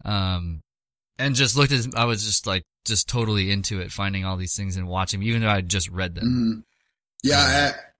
um, 0.04 0.60
and 1.18 1.34
just 1.34 1.56
looked 1.56 1.72
at. 1.72 1.86
I 1.96 2.04
was 2.04 2.24
just 2.24 2.46
like 2.46 2.64
just 2.84 3.08
totally 3.08 3.50
into 3.50 3.80
it, 3.80 3.92
finding 3.92 4.24
all 4.24 4.36
these 4.36 4.56
things 4.56 4.76
and 4.76 4.88
watching, 4.88 5.22
even 5.22 5.42
though 5.42 5.48
I 5.48 5.60
just 5.60 5.88
read 5.90 6.14
them. 6.14 6.24
Mhm. 6.24 6.62
Yeah, 7.22 7.38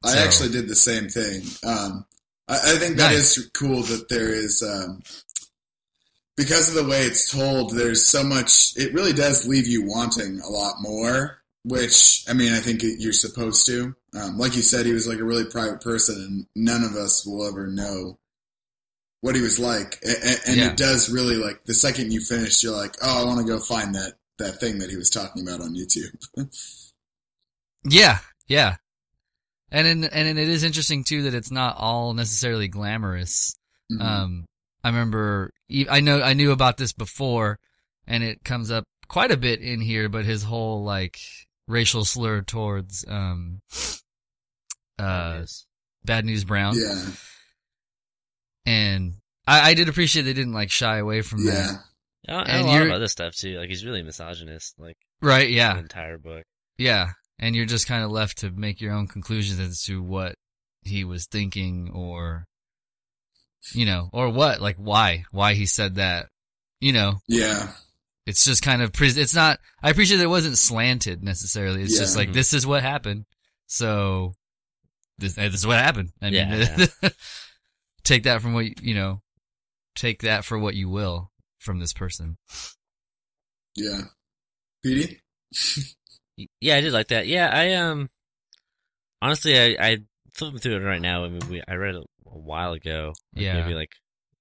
I, 0.05 0.09
I 0.09 0.13
So- 0.13 0.19
actually 0.19 0.49
did 0.51 0.69
the 0.69 0.75
same 0.75 1.09
thing. 1.09 1.43
Um, 1.65 2.05
I, 2.49 2.55
I 2.57 2.79
think 2.79 2.97
that 2.97 3.13
is 3.13 3.39
Nice. 3.39 3.47
cool 3.55 3.83
that 3.85 4.09
there 4.09 4.29
is, 4.35 4.63
um, 4.63 5.01
because 6.37 6.69
of 6.69 6.75
the 6.75 6.89
way 6.91 7.01
it's 7.03 7.31
told, 7.31 7.75
there's 7.77 8.07
so 8.07 8.23
much, 8.25 8.77
it 8.77 8.95
really 8.95 9.13
does 9.13 9.47
leave 9.47 9.67
you 9.67 9.85
wanting 9.87 10.41
a 10.41 10.49
lot 10.49 10.77
more. 10.81 11.39
which 11.65 12.25
I 12.29 12.33
mean, 12.33 12.53
I 12.53 12.59
think 12.59 12.83
you're 12.83 13.13
supposed 13.13 13.67
to. 13.67 13.95
Um, 14.19 14.37
like 14.37 14.57
you 14.57 14.63
said, 14.63 14.85
he 14.85 14.93
was 14.93 15.07
like 15.07 15.19
a 15.21 15.25
really 15.25 15.45
private 15.45 15.81
person, 15.81 16.17
and 16.17 16.47
none 16.57 16.83
of 16.83 16.97
us 16.97 17.25
will 17.25 17.47
ever 17.47 17.69
know 17.69 18.19
what 19.21 19.37
he 19.37 19.41
was 19.43 19.61
like. 19.61 20.01
And, 20.03 20.41
and 20.49 20.57
Yeah. 20.57 20.71
it 20.73 20.77
does 20.77 21.09
really 21.09 21.37
like 21.37 21.63
the 21.65 21.75
second 21.75 22.13
you 22.13 22.21
finish, 22.21 22.65
you're 22.65 22.75
like, 22.77 22.97
oh, 23.01 23.23
I 23.23 23.25
want 23.25 23.39
to 23.41 23.47
go 23.47 23.61
find 23.61 23.95
that 23.95 24.15
that 24.39 24.59
thing 24.59 24.81
that 24.81 24.91
he 24.91 24.97
was 24.97 25.09
talking 25.11 25.47
about 25.47 25.61
on 25.61 25.75
YouTube. 25.77 26.17
Yeah, 27.85 28.19
yeah. 28.47 28.77
And 29.71 29.87
in, 29.87 30.05
and 30.05 30.39
it 30.39 30.49
is 30.49 30.63
interesting 30.65 31.05
too 31.05 31.23
that 31.23 31.35
it's 31.35 31.51
not 31.51 31.77
all 31.79 32.15
necessarily 32.15 32.69
glamorous. 32.69 33.57
Mhm. 33.91 34.01
Um, 34.01 34.45
I 34.85 34.89
remember, 34.89 35.53
I 35.91 36.01
know, 36.01 36.21
I 36.21 36.33
knew 36.35 36.51
about 36.51 36.77
this 36.77 36.93
before, 36.93 37.59
and 38.07 38.23
it 38.25 38.43
comes 38.45 38.71
up 38.71 38.85
quite 39.09 39.31
a 39.31 39.37
bit 39.37 39.61
in 39.61 39.81
here. 39.81 40.09
But 40.09 40.25
his 40.25 40.43
whole 40.43 40.83
like 40.85 41.19
racial 41.69 42.05
slur 42.05 42.43
towards 42.43 43.05
um, 43.09 43.61
uh, 44.99 45.37
Yes. 45.41 45.67
Bad 46.05 46.25
News 46.25 46.45
Brown, 46.45 46.75
yeah, 46.77 47.01
and 48.67 49.15
I, 49.47 49.71
I 49.71 49.75
did 49.75 49.89
appreciate 49.89 50.23
they 50.23 50.33
didn't 50.33 50.53
like 50.53 50.71
shy 50.71 50.99
away 50.99 51.23
from 51.23 51.45
yeah, 51.47 51.53
that. 51.53 51.79
I, 52.29 52.33
I 52.35 52.43
And 52.59 52.67
a 52.67 52.71
lot 52.71 52.83
of 52.83 52.91
other 52.93 53.09
stuff 53.09 53.35
too. 53.35 53.59
Like 53.59 53.69
he's 53.69 53.85
really 53.85 54.03
misogynist. 54.03 54.75
Like 54.79 54.97
Right? 55.21 55.47
the 55.49 55.55
Yeah, 55.55 55.79
entire 55.79 56.19
book. 56.19 56.45
yeah. 56.79 57.11
And 57.39 57.57
you're 57.57 57.67
just 57.67 57.89
kind 57.89 58.05
of 58.05 58.11
left 58.13 58.39
to 58.39 58.51
make 58.51 58.81
your 58.81 58.93
own 58.93 59.09
conclusions 59.09 59.59
as 59.59 59.83
to 59.85 60.01
what 60.01 60.37
he 60.83 61.03
was 61.03 61.27
thinking, 61.27 61.91
or 61.93 62.45
you 63.75 63.87
know, 63.87 64.11
or 64.13 64.29
what, 64.31 64.61
like 64.61 64.77
why, 64.77 65.25
why 65.31 65.55
he 65.55 65.67
said 65.67 65.97
that. 65.97 66.27
You 66.81 66.93
know, 66.93 67.21
yeah, 67.29 67.69
it's 68.27 68.45
just 68.45 68.63
kind 68.65 68.83
of 68.83 68.93
pres- 68.93 69.17
it's 69.17 69.35
not 69.37 69.59
i 69.83 69.91
appreciate 69.91 70.17
that 70.17 70.25
it 70.25 70.29
wasn't 70.29 70.59
slanted 70.59 71.23
necessarily 71.23 71.83
it's 71.83 71.97
just 71.99 72.17
like 72.17 72.33
this 72.33 72.53
is 72.53 72.67
what 72.67 72.83
happened 72.83 73.25
so 73.69 74.35
this, 75.19 75.35
this 75.35 75.55
is 75.55 75.67
what 75.67 75.79
happened 75.79 76.11
i 76.21 76.27
mean 76.31 76.35
Yeah, 76.49 76.87
take 78.05 78.25
that 78.25 78.43
from 78.43 78.53
what 78.55 78.65
you- 78.65 78.75
you 78.83 78.95
know 78.95 79.23
take 79.95 80.23
that 80.23 80.45
for 80.45 80.59
what 80.59 80.75
you 80.75 80.89
will 80.89 81.31
from 81.61 81.79
this 81.79 81.93
person 81.93 82.37
yeah. 83.77 84.01
Petey? 84.85 85.21
Yeah, 86.61 86.77
I 86.77 86.81
did 86.81 86.93
like 86.93 87.09
that. 87.09 87.27
Yeah, 87.27 87.49
I 87.53 87.75
um 87.75 88.11
honestly 89.21 89.59
I 89.59 89.77
I 89.93 89.99
flipping 90.35 90.59
through 90.59 90.77
it 90.77 90.85
right 90.85 91.01
now. 91.01 91.25
I 91.25 91.29
mean, 91.29 91.49
we 91.49 91.63
I 91.67 91.75
read 91.75 91.95
it 91.95 92.05
a 92.33 92.39
while 92.39 92.73
ago. 92.73 93.13
Like 93.35 93.45
Yeah. 93.45 93.61
maybe 93.63 93.75
like 93.75 93.91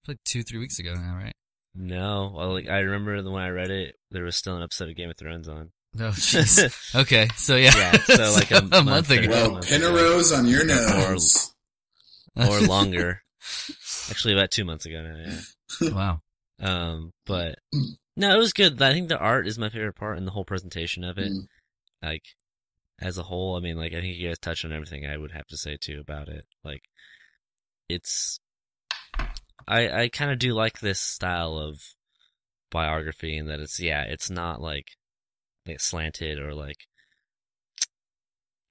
like 0.07 0.17
two 0.25 0.43
three 0.43 0.57
weeks 0.59 0.79
ago 0.79 0.93
now 0.95 1.15
right 1.15 1.33
no. 1.75 2.33
Well, 2.35 2.51
like 2.53 2.67
I 2.69 2.79
remember 2.79 3.21
the 3.21 3.31
when 3.31 3.43
I 3.43 3.49
read 3.49 3.71
it, 3.71 3.95
there 4.09 4.23
was 4.23 4.35
still 4.35 4.57
an 4.57 4.63
episode 4.63 4.89
of 4.89 4.95
Game 4.95 5.09
of 5.09 5.17
Thrones 5.17 5.47
on. 5.47 5.71
no 5.93 6.09
jeez 6.11 6.95
okay 6.95 7.27
so 7.35 7.55
yeah 7.55 7.71
Yeah, 7.75 7.97
so 7.97 8.31
like 8.33 8.51
a 8.51 8.61
month 8.61 8.85
month 8.85 9.09
ago 9.11 9.21
ago. 9.23 9.31
Well, 9.31 9.51
month 9.53 9.69
pin 9.69 9.83
a 9.83 9.89
rose 9.89 10.31
on 10.31 10.47
your 10.47 10.65
nose. 10.65 11.53
or 12.35 12.59
longer. 12.75 13.21
Actually, 14.09 14.33
about 14.33 14.51
two 14.51 14.65
months 14.65 14.85
ago 14.85 15.01
now. 15.01 15.15
Yeah. 15.81 15.89
wow 15.93 16.21
Um, 16.59 17.11
but 17.25 17.55
no, 18.17 18.35
it 18.35 18.37
was 18.37 18.53
good. 18.53 18.81
I 18.81 18.93
think 18.93 19.07
the 19.09 19.17
art 19.17 19.47
is 19.47 19.57
my 19.57 19.69
favorite 19.69 19.95
part 19.95 20.17
and 20.17 20.27
the 20.27 20.31
whole 20.31 20.43
presentation 20.45 21.03
of 21.03 21.17
it. 21.17 21.31
Mm. 21.31 21.47
Like, 22.03 22.23
as 22.99 23.17
a 23.17 23.23
whole, 23.23 23.55
I 23.55 23.61
mean, 23.61 23.77
like, 23.77 23.93
I 23.93 24.01
think 24.01 24.15
you 24.17 24.27
guys 24.27 24.37
touched 24.37 24.65
on 24.65 24.73
everything 24.73 25.05
I 25.05 25.17
would 25.17 25.31
have 25.31 25.47
to 25.47 25.57
say 25.57 25.77
too 25.79 25.99
about 26.01 26.27
it. 26.27 26.45
Like, 26.63 26.83
it's, 27.93 28.39
I, 29.67 30.03
I 30.03 30.09
kind 30.09 30.31
of 30.31 30.39
do 30.39 30.53
like 30.53 30.79
this 30.79 30.99
style 30.99 31.57
of 31.57 31.81
biography 32.71 33.37
in 33.37 33.47
that 33.47 33.59
it's, 33.59 33.79
yeah, 33.79 34.03
it's 34.03 34.29
not 34.29 34.61
like, 34.61 34.87
like 35.67 35.79
slanted 35.79 36.39
or 36.39 36.53
like, 36.53 36.77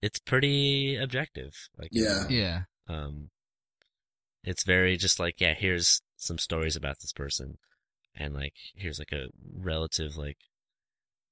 it's 0.02 0.18
pretty 0.18 0.96
objective. 0.96 1.52
Like, 1.78 1.90
Yeah. 1.92 2.26
yeah 2.28 2.60
um, 2.88 3.30
it's 4.42 4.64
very 4.64 4.96
just 4.96 5.20
like, 5.20 5.40
yeah, 5.40 5.54
here's 5.54 6.00
some 6.16 6.38
stories 6.38 6.76
about 6.76 7.00
this 7.00 7.12
person, 7.12 7.58
and 8.14 8.34
like, 8.34 8.54
here's 8.74 8.98
like 8.98 9.12
a 9.12 9.26
relative, 9.54 10.16
like, 10.16 10.38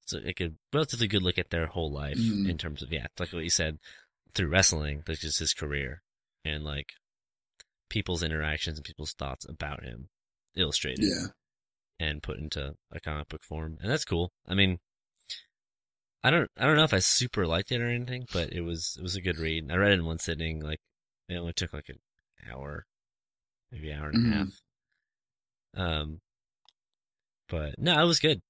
so 0.06 0.18
like 0.24 0.40
a 0.40 0.52
relatively 0.72 1.06
good 1.06 1.22
look 1.22 1.38
at 1.38 1.50
their 1.50 1.66
whole 1.66 1.92
life 1.92 2.18
Mhm. 2.18 2.48
in 2.48 2.58
terms 2.58 2.82
of, 2.82 2.92
yeah, 2.92 3.06
like 3.18 3.32
what 3.32 3.44
you 3.44 3.50
said, 3.50 3.78
through 4.34 4.48
wrestling, 4.48 5.02
like 5.06 5.18
just 5.18 5.38
his 5.38 5.52
career, 5.52 6.02
and 6.44 6.64
like 6.64 6.92
people's 7.88 8.22
interactions 8.22 8.78
and 8.78 8.84
people's 8.84 9.12
thoughts 9.14 9.46
about 9.48 9.82
him 9.84 10.08
illustrated 10.56 11.04
Yeah. 11.04 11.26
and 11.98 12.22
put 12.22 12.38
into 12.38 12.74
a 12.92 13.00
comic 13.00 13.28
book 13.28 13.42
form, 13.44 13.78
and 13.80 13.90
that's 13.90 14.04
cool. 14.04 14.32
I 14.46 14.54
mean, 14.54 14.78
I 16.22 16.30
don't, 16.30 16.50
I 16.58 16.64
don't 16.64 16.76
know 16.76 16.84
if 16.84 16.94
I 16.94 16.98
super 16.98 17.46
liked 17.46 17.70
it 17.72 17.80
or 17.80 17.86
anything, 17.88 18.26
but 18.32 18.52
it 18.52 18.62
was, 18.62 18.96
it 18.98 19.02
was 19.02 19.14
a 19.16 19.20
good 19.22 19.38
read. 19.38 19.70
I 19.70 19.76
read 19.76 19.92
it 19.92 20.00
in 20.00 20.04
one 20.04 20.18
sitting, 20.18 20.60
like 20.60 20.80
it 21.28 21.36
only 21.36 21.52
took 21.52 21.72
like 21.72 21.88
an 21.88 21.98
hour, 22.50 22.84
maybe 23.70 23.90
an 23.90 23.98
hour 24.00 24.08
and 24.10 24.32
a 24.32 24.36
half. 24.36 24.48
Um, 25.76 26.20
but 27.48 27.74
no, 27.78 28.00
it 28.02 28.06
was 28.06 28.18
good. 28.20 28.40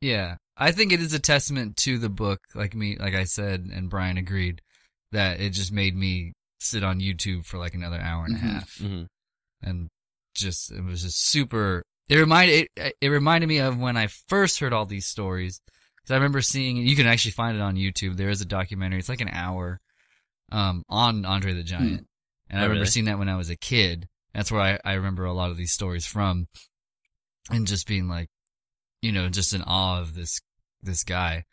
Yeah, 0.00 0.36
I 0.56 0.72
think 0.72 0.92
it 0.92 1.00
is 1.00 1.14
a 1.14 1.18
testament 1.18 1.76
to 1.78 1.98
the 1.98 2.10
book. 2.10 2.40
Like 2.54 2.74
me, 2.74 2.96
like 2.98 3.14
I 3.14 3.24
said, 3.24 3.68
and 3.72 3.88
Brian 3.88 4.18
agreed 4.18 4.60
that 5.12 5.40
it 5.40 5.50
just 5.50 5.72
made 5.72 5.96
me 5.96 6.34
sit 6.60 6.82
on 6.84 7.00
YouTube 7.00 7.44
for 7.44 7.58
like 7.58 7.74
another 7.74 8.00
hour 8.00 8.24
and 8.26 8.34
Mhm. 8.36 8.38
a 8.38 8.42
half, 8.42 8.76
hmm 8.78 9.02
and 9.62 9.88
just 10.34 10.70
it 10.72 10.82
was 10.84 11.02
just 11.02 11.26
super. 11.28 11.82
It 12.08 12.16
reminded 12.16 12.68
it, 12.76 12.94
it 13.00 13.08
reminded 13.08 13.46
me 13.46 13.58
of 13.58 13.78
when 13.78 13.96
I 13.96 14.08
first 14.08 14.58
heard 14.60 14.72
all 14.72 14.84
these 14.86 15.06
stories. 15.06 15.60
Because 15.96 16.10
I 16.12 16.16
remember 16.16 16.42
seeing 16.42 16.76
You 16.76 16.96
can 16.96 17.06
actually 17.06 17.30
find 17.30 17.56
it 17.56 17.62
on 17.62 17.76
YouTube. 17.76 18.16
There 18.16 18.28
is 18.28 18.42
a 18.42 18.46
documentary. 18.46 18.98
It's 18.98 19.08
like 19.08 19.22
an 19.22 19.30
hour, 19.32 19.80
um, 20.52 20.82
on 20.88 21.24
Andre 21.24 21.54
the 21.54 21.62
Giant, 21.62 22.06
and 22.50 22.58
I 22.60 22.62
Oh, 22.62 22.66
remember 22.66 22.80
really? 22.80 22.86
seeing 22.90 23.06
that 23.06 23.18
when 23.18 23.28
I 23.30 23.36
was 23.36 23.48
a 23.48 23.56
kid. 23.56 24.08
That's 24.34 24.50
where 24.52 24.60
I, 24.60 24.78
I 24.84 24.94
remember 24.94 25.24
a 25.24 25.32
lot 25.32 25.50
of 25.50 25.56
these 25.56 25.72
stories 25.72 26.04
from, 26.04 26.48
and 27.50 27.66
just 27.66 27.86
being 27.86 28.08
like, 28.08 28.28
you 29.00 29.12
know, 29.12 29.28
just 29.28 29.52
in 29.54 29.62
awe 29.62 30.00
of 30.00 30.14
this 30.14 30.40
this 30.82 31.04
guy 31.04 31.44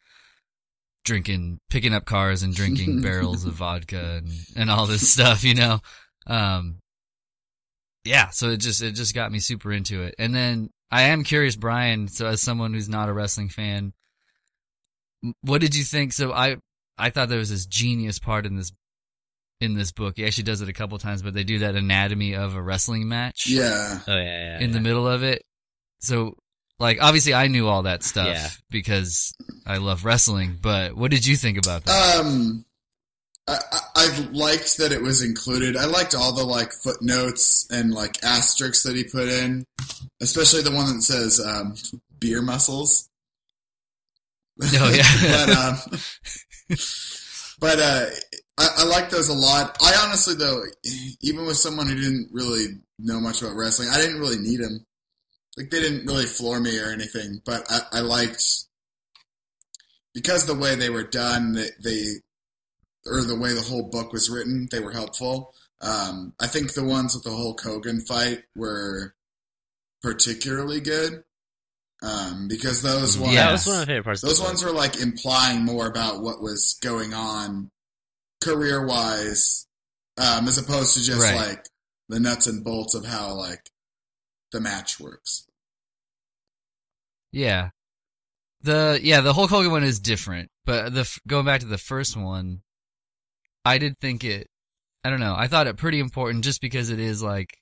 drinking, 1.05 1.59
picking 1.69 1.93
up 1.93 2.05
cars 2.05 2.43
and 2.43 2.53
drinking 2.53 3.01
barrels 3.03 3.45
of 3.45 3.53
vodka 3.53 4.17
and, 4.23 4.29
and 4.55 4.69
all 4.71 4.85
this 4.85 5.09
stuff, 5.09 5.43
you 5.43 5.55
know. 5.55 5.79
Um, 6.27 6.77
yeah, 8.03 8.29
so 8.29 8.49
it 8.49 8.57
just 8.57 8.81
it 8.81 8.93
just 8.93 9.13
got 9.13 9.31
me 9.31 9.39
super 9.39 9.71
into 9.71 10.01
it. 10.03 10.15
And 10.17 10.33
then 10.33 10.69
I 10.89 11.03
am 11.03 11.23
curious, 11.23 11.55
Brian. 11.55 12.07
So 12.07 12.25
as 12.25 12.41
someone 12.41 12.73
who's 12.73 12.89
not 12.89 13.09
a 13.09 13.13
wrestling 13.13 13.49
fan, 13.49 13.93
what 15.41 15.61
did 15.61 15.75
you 15.75 15.83
think? 15.83 16.13
So 16.13 16.31
I 16.33 16.57
I 16.97 17.09
thought 17.09 17.29
there 17.29 17.37
was 17.39 17.49
this 17.51 17.65
genius 17.65 18.17
part 18.19 18.45
in 18.45 18.55
this 18.55 18.71
in 19.59 19.75
this 19.75 19.91
book. 19.91 20.15
He 20.17 20.25
actually 20.25 20.45
does 20.45 20.61
it 20.61 20.69
a 20.69 20.73
couple 20.73 20.97
times, 20.97 21.21
but 21.21 21.35
they 21.35 21.43
do 21.43 21.59
that 21.59 21.75
anatomy 21.75 22.33
of 22.35 22.55
a 22.55 22.61
wrestling 22.61 23.07
match 23.07 23.45
Yeah. 23.47 23.99
Oh 24.07 24.17
yeah, 24.17 24.23
yeah. 24.23 24.59
in 24.59 24.71
the 24.71 24.79
middle 24.79 25.07
of 25.07 25.21
it. 25.21 25.43
So, 25.99 26.33
like, 26.79 26.97
obviously, 26.99 27.35
I 27.35 27.45
knew 27.45 27.67
all 27.67 27.83
that 27.83 28.01
stuff 28.01 28.25
Yeah. 28.25 28.49
because 28.71 29.35
I 29.65 29.77
love 29.77 30.05
wrestling. 30.05 30.57
But 30.61 30.95
what 30.95 31.11
did 31.11 31.25
you 31.25 31.35
think 31.35 31.57
about 31.57 31.85
that? 31.85 32.19
Um, 32.19 32.65
I, 33.47 33.59
I, 33.95 34.27
liked 34.31 34.77
that 34.77 34.91
it 34.91 35.01
was 35.01 35.23
included. 35.23 35.75
I 35.75 35.85
liked 35.85 36.15
all 36.15 36.33
the 36.33 36.43
like 36.43 36.71
footnotes 36.71 37.67
and 37.71 37.93
like 37.93 38.23
asterisks 38.23 38.83
that 38.83 38.95
he 38.95 39.03
put 39.03 39.27
in, 39.27 39.65
especially 40.21 40.61
the 40.61 40.71
one 40.71 40.93
that 40.93 41.01
says 41.01 41.39
um, 41.39 41.75
beer 42.19 42.41
muscles. 42.41 43.09
Oh, 44.61 44.93
yeah. 44.93 45.45
but 45.45 45.57
um, 45.57 46.77
but 47.59 47.79
uh, 47.79 48.05
I, 48.57 48.67
I 48.77 48.83
like 48.85 49.09
those 49.09 49.29
a 49.29 49.33
lot. 49.33 49.77
I 49.81 50.03
honestly 50.05 50.35
though, 50.35 50.61
even 51.21 51.45
with 51.45 51.57
someone 51.57 51.87
who 51.87 51.95
didn't 51.95 52.29
really 52.31 52.65
know 52.99 53.19
much 53.19 53.41
about 53.41 53.55
wrestling, 53.55 53.89
I 53.91 53.97
didn't 53.97 54.19
really 54.19 54.39
need 54.39 54.61
them. 54.61 54.85
Like 55.57 55.69
they 55.69 55.81
didn't 55.81 56.05
really 56.05 56.25
floor 56.25 56.59
me 56.59 56.79
or 56.79 56.91
anything, 56.91 57.41
but 57.45 57.69
I, 57.69 57.81
I 57.93 57.99
liked 58.01 58.41
because 60.13 60.45
the 60.45 60.55
way 60.55 60.75
they 60.75 60.89
were 60.89 61.03
done, 61.03 61.53
they, 61.53 61.69
they 61.83 62.05
or 63.05 63.21
the 63.23 63.35
way 63.39 63.53
the 63.53 63.61
whole 63.61 63.89
book 63.89 64.13
was 64.13 64.29
written, 64.29 64.67
they 64.71 64.79
were 64.79 64.91
helpful. 64.91 65.53
Um, 65.81 66.33
I 66.39 66.45
think 66.47 66.73
the 66.73 66.83
ones 66.83 67.15
with 67.15 67.23
the 67.23 67.31
Hulk 67.35 67.61
Hogan 67.61 68.01
fight 68.01 68.43
were 68.55 69.15
particularly 70.03 70.79
good 70.81 71.23
um, 72.03 72.47
because 72.47 72.81
those 72.83 73.17
ones, 73.17 73.33
yeah, 73.33 73.45
that 73.45 73.51
Yes. 73.51 73.65
was 73.65 73.73
one 73.73 73.81
of 73.81 73.87
my 73.87 73.91
favorite 73.93 74.03
parts. 74.03 74.21
those 74.21 74.39
book. 74.39 74.47
ones 74.49 74.63
were 74.63 74.71
like 74.71 74.99
implying 74.99 75.63
more 75.63 75.87
about 75.87 76.21
what 76.21 76.41
was 76.41 76.77
going 76.81 77.13
on 77.13 77.69
career 78.43 78.85
wise, 78.85 79.65
um, 80.17 80.47
as 80.47 80.57
opposed 80.59 80.93
to 80.95 81.03
just 81.03 81.21
Right. 81.21 81.35
like 81.35 81.65
the 82.09 82.19
nuts 82.19 82.45
and 82.47 82.63
bolts 82.63 82.93
of 82.93 83.05
how 83.05 83.33
like 83.33 83.69
the 84.51 84.59
match 84.61 84.99
works. 84.99 85.47
yeah, 87.31 87.69
the 88.63 88.99
yeah 89.01 89.21
the 89.21 89.33
Hulk 89.33 89.49
Hogan 89.49 89.71
one 89.71 89.83
is 89.83 89.99
different, 89.99 90.49
but 90.65 90.93
the 90.93 91.19
going 91.27 91.45
back 91.45 91.61
to 91.61 91.65
the 91.67 91.77
first 91.77 92.15
one, 92.17 92.61
I 93.65 93.77
did 93.77 93.97
think 93.99 94.23
it. 94.23 94.47
I 95.03 95.09
don't 95.09 95.19
know. 95.19 95.35
I 95.35 95.47
thought 95.47 95.67
it 95.67 95.77
pretty 95.77 95.99
important 95.99 96.43
just 96.43 96.61
because 96.61 96.89
it 96.89 96.99
is 96.99 97.23
like 97.23 97.57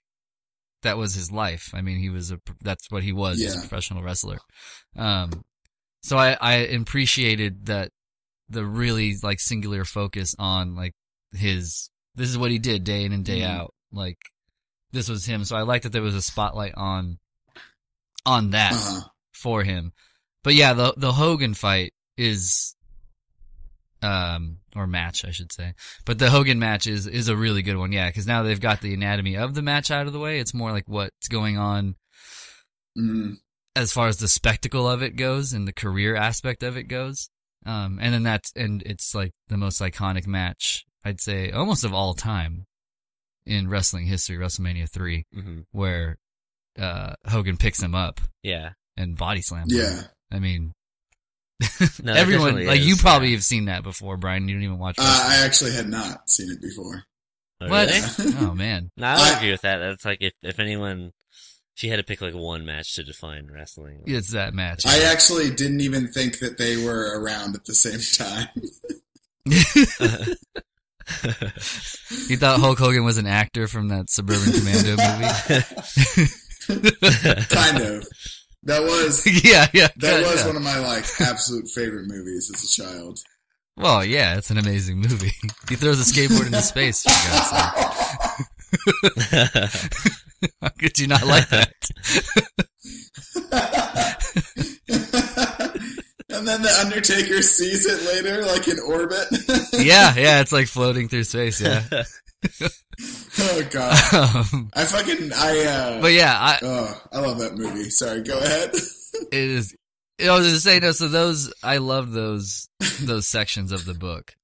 that 0.84 0.98
was 0.98 1.14
his 1.14 1.32
life. 1.32 1.72
I 1.74 1.82
mean, 1.82 1.98
he 1.98 2.10
was 2.10 2.32
a 2.32 2.40
that's 2.62 2.90
what 2.92 3.04
he 3.04 3.14
was. 3.14 3.40
He's 3.40 3.54
a 3.54 3.58
Yeah. 3.58 3.62
professional 3.62 4.04
wrestler. 4.04 4.40
Um, 4.96 5.44
so 6.04 6.18
I 6.18 6.38
I 6.40 6.54
appreciated 6.56 7.66
that 7.68 7.92
the 8.50 8.66
really 8.66 9.16
like 9.24 9.40
singular 9.40 9.86
focus 9.86 10.36
on 10.40 10.76
like 10.76 10.94
his 11.34 11.90
this 12.16 12.30
is 12.30 12.38
what 12.38 12.52
he 12.52 12.60
did 12.60 12.84
day 12.84 13.06
in 13.06 13.14
and 13.14 13.24
day 13.24 13.42
Mhm. 13.42 13.48
out. 13.50 13.74
Like 13.92 14.18
this 14.92 15.08
was 15.08 15.26
him. 15.26 15.46
So 15.46 15.56
I 15.56 15.62
like 15.62 15.84
that 15.84 15.92
there 15.92 16.02
was 16.02 16.16
a 16.16 16.22
spotlight 16.22 16.74
on 16.76 17.20
on 18.26 18.50
that 18.52 18.74
Uh-huh. 18.74 19.08
for 19.32 19.64
him. 19.64 19.94
But 20.50 20.56
yeah, 20.56 20.74
the 20.74 20.96
the 20.98 21.14
Hogan 21.14 21.54
fight 21.54 21.94
is 22.18 22.76
um 24.02 24.58
or 24.76 24.88
match 24.88 25.24
I 25.24 25.30
should 25.30 25.52
say. 25.52 25.76
But 26.06 26.18
the 26.18 26.32
Hogan 26.32 26.58
match 26.58 26.88
is 26.88 27.06
is 27.06 27.28
a 27.28 27.36
really 27.38 27.62
good 27.62 27.78
one. 27.78 27.92
Yeah, 27.92 28.10
cuz 28.10 28.26
now 28.26 28.42
they've 28.42 28.60
got 28.60 28.82
the 28.82 28.96
anatomy 28.96 29.38
of 29.38 29.54
the 29.54 29.62
match 29.62 29.92
out 29.92 30.08
of 30.08 30.14
the 30.14 30.18
way. 30.20 30.40
It's 30.40 30.56
more 30.56 30.72
like 30.72 30.86
what's 30.88 31.28
going 31.28 31.60
on 31.60 31.98
Mhm. 32.98 33.36
as 33.76 33.92
far 33.94 34.08
as 34.08 34.18
the 34.18 34.28
spectacle 34.28 34.90
of 34.90 35.04
it 35.04 35.16
goes 35.16 35.54
and 35.54 35.68
the 35.68 35.72
career 35.74 36.16
aspect 36.16 36.64
of 36.64 36.76
it 36.78 36.86
goes. 36.86 37.30
Um, 37.68 38.00
and 38.02 38.12
then 38.12 38.24
that's, 38.24 38.52
and 38.56 38.82
it's 38.88 39.14
like 39.14 39.34
the 39.50 39.58
most 39.58 39.80
iconic 39.80 40.26
match, 40.26 40.84
I'd 41.06 41.22
say 41.22 41.52
almost 41.52 41.84
of 41.84 41.94
all 41.94 42.16
time 42.16 42.66
in 43.46 43.70
wrestling 43.70 44.08
history, 44.08 44.38
WrestleMania 44.38 44.90
3, 44.90 45.26
hmm 45.32 45.60
where, 45.72 46.18
uh, 46.80 47.14
Hogan 47.28 47.58
picks 47.58 47.84
him 47.84 47.94
up 47.94 48.20
Yeah. 48.42 48.72
and 48.98 49.16
body 49.16 49.42
slams 49.44 49.72
him. 49.72 50.06
Yeah. 50.32 50.38
I 50.38 50.40
mean, 50.40 50.74
No, 52.04 52.14
everyone, 52.14 52.66
like 52.66 52.80
is, 52.80 52.88
you 52.88 52.96
probably 52.96 53.30
yeah. 53.30 53.36
have 53.36 53.44
seen 53.44 53.66
that 53.66 53.84
before, 53.84 54.16
Brian. 54.18 54.48
You 54.48 54.56
didn't 54.56 54.64
even 54.66 54.80
watch 54.80 54.96
Uh. 54.98 55.04
I 55.28 55.46
actually 55.46 55.74
had 55.74 55.90
not 55.90 56.30
seen 56.30 56.50
it 56.52 56.62
before. 56.62 57.04
Oh, 57.62 57.68
what? 57.68 57.90
really? 57.90 58.34
oh 58.40 58.54
man. 58.56 58.92
No, 58.98 59.08
I 59.08 59.32
I- 59.34 59.38
agree 59.38 59.52
with 59.52 59.62
that. 59.62 59.78
That's 59.80 60.06
like 60.06 60.20
if 60.22 60.34
if 60.42 60.60
anyone, 60.60 61.12
she 61.76 61.90
had 61.90 61.98
to 61.98 62.04
pick 62.04 62.22
like 62.22 62.34
one 62.34 62.66
match 62.66 62.96
to 62.96 63.04
define 63.04 63.50
wrestling. 63.52 64.04
It's 64.06 64.32
that 64.32 64.54
match. 64.54 64.86
I 64.86 65.04
actually 65.12 65.50
didn't 65.50 65.82
even 65.82 66.08
think 66.08 66.40
that 66.40 66.58
they 66.58 66.78
were 66.78 67.20
around 67.22 67.56
at 67.56 67.66
the 67.66 67.76
same 67.76 68.00
time. 68.28 68.48
you 72.30 72.38
thought 72.38 72.60
Hulk 72.60 72.78
Hogan 72.80 73.04
was 73.04 73.18
an 73.18 73.28
actor 73.28 73.68
from 73.68 73.88
that 73.90 74.10
Suburban 74.10 74.54
Commando 74.54 74.92
movie? 74.92 76.30
kind 77.50 77.82
of. 77.82 78.08
That 78.64 78.82
was 78.84 79.26
yeah, 79.44 79.68
yeah. 79.74 79.88
that 79.98 80.24
was 80.26 80.42
yeah. 80.42 80.48
one 80.48 80.56
of 80.58 80.62
my 80.62 80.80
like 80.80 81.06
absolute 81.22 81.68
favorite 81.70 82.08
movies 82.08 82.52
as 82.54 82.64
a 82.64 82.68
child. 82.68 83.20
Well, 83.78 84.04
yeah, 84.04 84.38
it's 84.38 84.52
an 84.52 84.58
amazing 84.58 84.98
movie. 84.98 85.32
He 85.70 85.76
throws 85.76 86.00
a 86.02 86.04
skateboard 86.04 86.48
into 86.48 86.62
space. 86.64 87.04
For 87.04 87.10
God's 87.30 87.50
sake. 89.32 90.52
How 90.62 90.70
could 90.70 90.98
you 91.00 91.08
not 91.08 91.26
like 91.26 91.48
that? 91.50 91.74
and 96.30 96.48
then 96.48 96.62
the 96.62 96.78
Undertaker 96.82 97.42
sees 97.42 97.86
it 97.86 98.02
later, 98.08 98.46
like 98.46 98.68
in 98.68 98.80
orbit. 98.80 99.28
Yeah, 99.74 100.16
yeah, 100.16 100.42
it's 100.42 100.52
like 100.52 100.68
floating 100.68 101.08
through 101.08 101.26
space. 101.26 101.62
Yeah. 101.62 101.84
oh 103.40 103.64
god. 103.70 104.14
Um, 104.14 104.70
I 104.74 104.86
fucking 104.86 105.32
I 105.34 105.60
uh 105.66 106.02
but 106.02 106.14
yeah, 106.14 106.36
I, 106.38 106.60
oh 106.62 107.02
I 107.12 107.20
love 107.20 107.40
that 107.40 107.56
movie. 107.56 107.90
Sorry, 107.90 108.22
go 108.22 108.38
ahead. 108.38 108.72
it 109.32 109.34
is. 109.34 109.76
I 110.22 110.38
was 110.38 110.50
just 110.50 110.64
saying, 110.64 110.82
no. 110.82 110.92
So 110.92 111.08
those, 111.08 111.54
I 111.64 111.78
love 111.78 112.12
those 112.12 112.68
those 113.02 113.28
sections 113.28 113.72
of 113.72 113.86
the 113.86 113.94
book, 113.94 114.36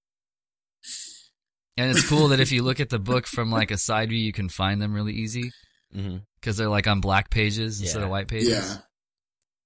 and 1.78 1.92
it's 1.92 2.08
cool 2.08 2.30
that 2.30 2.40
if 2.40 2.52
you 2.52 2.64
look 2.64 2.80
at 2.80 2.90
the 2.90 3.00
book 3.00 3.28
from 3.28 3.52
like 3.52 3.72
a 3.72 3.78
side 3.78 4.10
view, 4.10 4.20
you 4.20 4.32
can 4.32 4.48
find 4.50 4.82
them 4.82 4.94
really 4.94 5.14
easy 5.14 5.52
because 5.92 6.58
they're 6.58 6.70
like 6.70 6.88
on 6.88 7.02
black 7.02 7.30
pages 7.30 7.82
instead 7.82 8.04
of 8.04 8.10
white 8.10 8.28
pages. 8.28 8.50
yeah. 8.50 8.78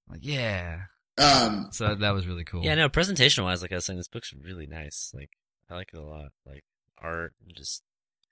Like, 0.08 0.20
yeah. 0.22 0.78
Um 1.18 1.68
So 1.72 1.94
that 1.94 2.10
was 2.10 2.26
really 2.26 2.44
cool. 2.44 2.64
Yeah, 2.64 2.74
no, 2.74 2.88
presentation 2.88 3.44
wise, 3.44 3.62
like 3.62 3.72
I 3.72 3.76
was 3.76 3.84
saying, 3.84 3.98
this 3.98 4.08
book's 4.08 4.32
really 4.32 4.66
nice. 4.66 5.12
Like 5.14 5.30
I 5.70 5.74
like 5.74 5.90
it 5.92 5.98
a 5.98 6.02
lot. 6.02 6.30
Like 6.46 6.64
art 6.98 7.34
and 7.44 7.54
just 7.56 7.82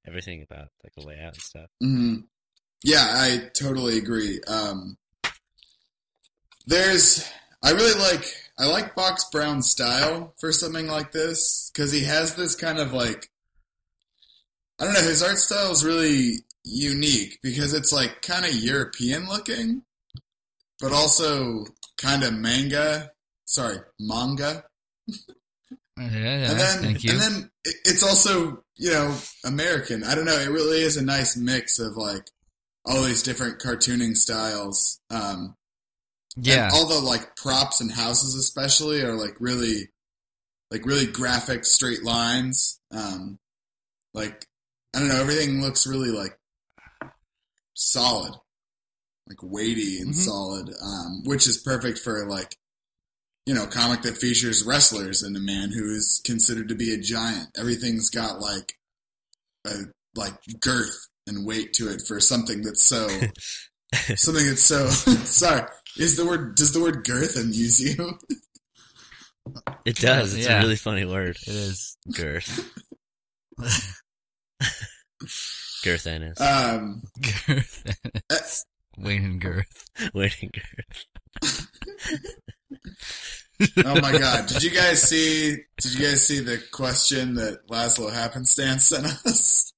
everything 0.09 0.43
about 0.43 0.69
like 0.83 0.95
the 0.97 1.07
layout 1.07 1.35
and 1.35 1.43
stuff. 1.43 1.71
mhm. 1.83 2.25
Yeah, 2.83 3.07
I 3.09 3.51
totally 3.55 3.99
agree. 3.99 4.41
Um 4.47 4.97
there's 6.67 7.29
I 7.63 7.71
really 7.73 7.99
like 7.99 8.25
I 8.59 8.67
like 8.67 8.95
Box 8.95 9.25
Brown's 9.31 9.71
style 9.71 10.35
for 10.39 10.53
something 10.53 10.87
like 10.87 11.13
this 11.13 11.71
because 11.73 11.93
he 11.93 12.05
has 12.05 12.35
this 12.35 12.55
kind 12.55 12.79
of 12.79 12.93
like 12.93 13.31
I 14.81 14.85
don't 14.85 14.95
know 14.95 15.01
his 15.01 15.23
art 15.23 15.39
style 15.39 15.73
is 15.73 15.85
really 15.85 16.45
unique 16.65 17.39
because 17.43 17.75
it's 17.75 17.93
like 17.93 18.23
kind 18.23 18.45
of 18.45 18.55
European 18.55 19.27
looking, 19.29 19.83
but 20.81 20.93
also 20.93 21.65
kind 21.97 22.23
of 22.23 22.35
manga. 22.35 23.11
Sorry, 23.45 23.79
manga. 23.99 24.65
yeah, 26.01 26.09
yeah. 26.11 26.51
and 26.51 26.61
then 26.61 26.79
Thank 26.83 27.05
you. 27.05 27.13
and 27.13 27.21
then 27.21 27.51
it's 27.65 28.03
also 28.03 28.63
you 28.77 28.91
know 28.93 29.15
American. 29.45 30.05
I 30.05 30.15
don't 30.15 30.25
know. 30.25 30.39
It 30.39 30.51
really 30.51 30.81
is 30.83 30.97
a 30.97 31.05
nice 31.05 31.37
mix 31.37 31.79
of 31.79 31.97
like 31.97 32.27
all 32.85 33.03
these 33.03 33.23
different 33.23 33.59
cartooning 33.61 34.17
styles. 34.17 35.01
Um, 35.11 35.55
yeah. 36.37 36.65
and 36.67 36.73
all 36.73 36.87
the 36.87 37.01
like 37.01 37.35
props 37.37 37.81
and 37.81 37.91
houses 37.91 38.35
especially 38.35 39.03
are 39.03 39.15
like 39.15 39.37
really 39.41 39.89
like 40.71 40.85
really 40.87 41.07
graphic 41.07 41.65
straight 41.65 42.05
lines 42.05 42.79
um 42.93 43.39
like 44.15 44.45
i 44.95 45.01
don't 45.01 45.09
know 45.09 45.21
everything 45.21 45.61
looks 45.61 45.85
really 45.87 46.11
like 46.11 46.39
solid 47.75 48.35
like 49.29 49.43
weighty 49.43 49.99
and 50.01 50.11
Mhm. 50.15 50.25
solid 50.25 50.75
um 50.83 51.23
which 51.25 51.47
is 51.47 51.59
perfect 51.59 51.99
for 51.99 52.29
like 52.29 52.57
you 53.49 53.55
know 53.55 53.67
comic 53.67 54.03
that 54.03 54.17
features 54.19 54.63
wrestlers 54.63 55.23
and 55.23 55.35
a 55.37 55.41
man 55.41 55.71
who 55.73 55.91
is 55.91 56.21
considered 56.25 56.69
to 56.69 56.75
be 56.75 56.93
a 56.93 56.99
giant 57.01 57.49
everything's 57.59 58.11
got 58.11 58.41
like 58.41 58.75
a 59.67 59.75
like 60.15 60.35
girth 60.61 60.99
and 61.27 61.47
weight 61.47 61.73
to 61.73 61.89
it 61.89 62.03
for 62.07 62.21
something 62.21 62.61
that's 62.63 62.85
so 62.85 63.09
something 64.17 64.47
that's 64.47 64.63
so 64.63 64.87
sorry 65.41 65.67
is 65.97 66.17
the 66.19 66.27
word 66.27 66.55
does 66.57 66.73
the 66.73 66.81
word 66.81 67.05
girth 67.05 67.37
amuse 67.37 67.81
you 67.81 68.19
It 69.87 69.97
does. 69.97 70.35
It's 70.35 70.47
Yeah. 70.47 70.59
a 70.59 70.63
really 70.63 70.77
funny 70.77 71.07
word. 71.07 71.37
it 71.47 71.49
is. 71.49 71.97
Girth. 72.15 72.53
Girth 75.85 76.07
Ennis. 76.07 76.39
um 76.41 77.01
Girth. 77.47 77.83
uh, 78.31 78.37
Wayne 78.99 79.25
and 79.25 79.41
Girth. 79.41 79.87
Waiting 80.13 80.51
girth. 80.53 81.67
Oh 83.85 84.01
my 84.01 84.13
god 84.19 84.47
did 84.47 84.63
you 84.63 84.71
guys 84.71 85.03
see 85.03 85.57
did 85.81 85.95
you 85.95 86.07
guys 86.07 86.27
see 86.27 86.41
the 86.41 86.63
question 86.73 87.35
that 87.35 87.67
laszlo 87.69 88.13
happenstance 88.13 88.85
sent 88.85 89.07
us 89.07 89.73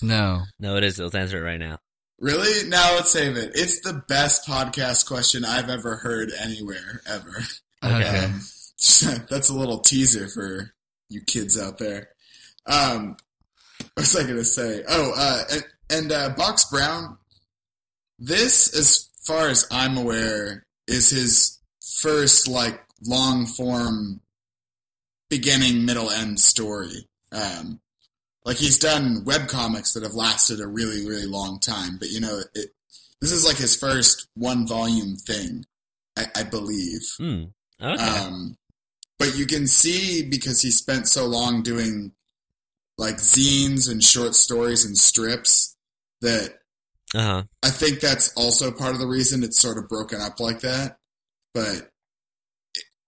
No. 0.00 0.42
No, 0.60 0.76
it 0.76 0.84
is. 0.84 0.98
Let's 1.00 1.14
answer 1.16 1.38
it 1.38 1.44
right 1.44 1.58
now. 1.58 1.78
really 2.20 2.68
now 2.68 2.94
let's 2.96 3.10
save 3.10 3.36
it 3.36 3.52
it's 3.54 3.80
the 3.80 4.02
best 4.08 4.46
podcast 4.46 5.06
question 5.06 5.44
i've 5.44 5.70
ever 5.70 5.96
heard 5.96 6.30
anywhere 6.40 7.00
ever 7.06 7.42
Okay. 7.84 8.24
Um, 8.24 8.32
that's 9.30 9.48
a 9.50 9.54
little 9.54 9.78
teaser 9.78 10.26
for 10.28 10.72
you 11.08 11.20
kids 11.22 11.56
out 11.60 11.78
there. 11.78 12.08
Um, 12.66 13.16
what 13.94 13.98
was 13.98 14.16
I 14.16 14.24
going 14.24 14.34
to 14.36 14.44
say? 14.44 14.82
Oh, 14.88 15.12
uh, 15.16 15.42
and, 15.52 15.64
and 15.90 16.12
uh, 16.12 16.28
Box 16.30 16.64
Brown, 16.64 17.18
this, 18.18 18.76
as 18.76 19.08
far 19.24 19.48
as 19.48 19.66
I'm 19.70 19.96
aware, 19.96 20.64
is 20.88 21.10
his 21.10 21.58
first 22.00 22.48
like 22.48 22.80
long 23.06 23.46
form 23.46 24.20
beginning, 25.28 25.84
middle, 25.84 26.10
end 26.10 26.40
story. 26.40 27.06
Um, 27.30 27.80
like 28.44 28.56
he's 28.56 28.78
done 28.78 29.24
web 29.24 29.48
comics 29.48 29.92
that 29.92 30.02
have 30.02 30.14
lasted 30.14 30.60
a 30.60 30.66
really, 30.66 31.06
really 31.06 31.26
long 31.26 31.60
time, 31.60 31.98
but 31.98 32.08
you 32.08 32.20
know, 32.20 32.40
it, 32.54 32.70
this 33.20 33.32
is 33.32 33.46
like 33.46 33.56
his 33.56 33.76
first 33.76 34.28
one 34.34 34.66
volume 34.66 35.16
thing, 35.16 35.66
I, 36.16 36.26
I 36.36 36.42
believe. 36.44 37.02
Hmm. 37.18 37.44
Okay. 37.80 38.02
Um, 38.02 38.56
but 39.18 39.36
you 39.36 39.46
can 39.46 39.66
see 39.66 40.22
because 40.22 40.62
he 40.62 40.70
spent 40.70 41.08
so 41.08 41.26
long 41.26 41.62
doing 41.62 42.12
like 42.96 43.16
zines 43.16 43.90
and 43.90 44.02
short 44.02 44.34
stories 44.34 44.84
and 44.84 44.96
strips 44.96 45.76
that 46.20 46.60
Uh 47.14 47.22
huh. 47.22 47.42
I 47.62 47.70
think 47.70 48.00
that's 48.00 48.32
also 48.34 48.70
part 48.70 48.92
of 48.94 48.98
the 49.00 49.06
reason 49.06 49.42
it's 49.42 49.58
sort 49.58 49.78
of 49.78 49.88
broken 49.88 50.20
up 50.20 50.40
like 50.40 50.60
that. 50.60 50.98
But 51.54 51.90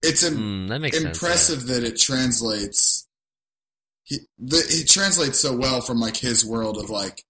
it's 0.02 0.22
im- 0.22 0.36
Mm, 0.66 0.68
that 0.70 0.80
makes 0.80 0.98
sense. 1.00 1.22
impressive 1.22 1.66
that 1.66 1.84
it 1.84 1.98
translates. 2.00 3.06
He, 4.04 4.18
the, 4.38 4.56
it 4.68 4.88
translates 4.88 5.38
so 5.38 5.54
well 5.56 5.80
from 5.82 5.98
like 6.00 6.16
his 6.16 6.44
world 6.44 6.78
of 6.78 6.88
like, 6.90 7.22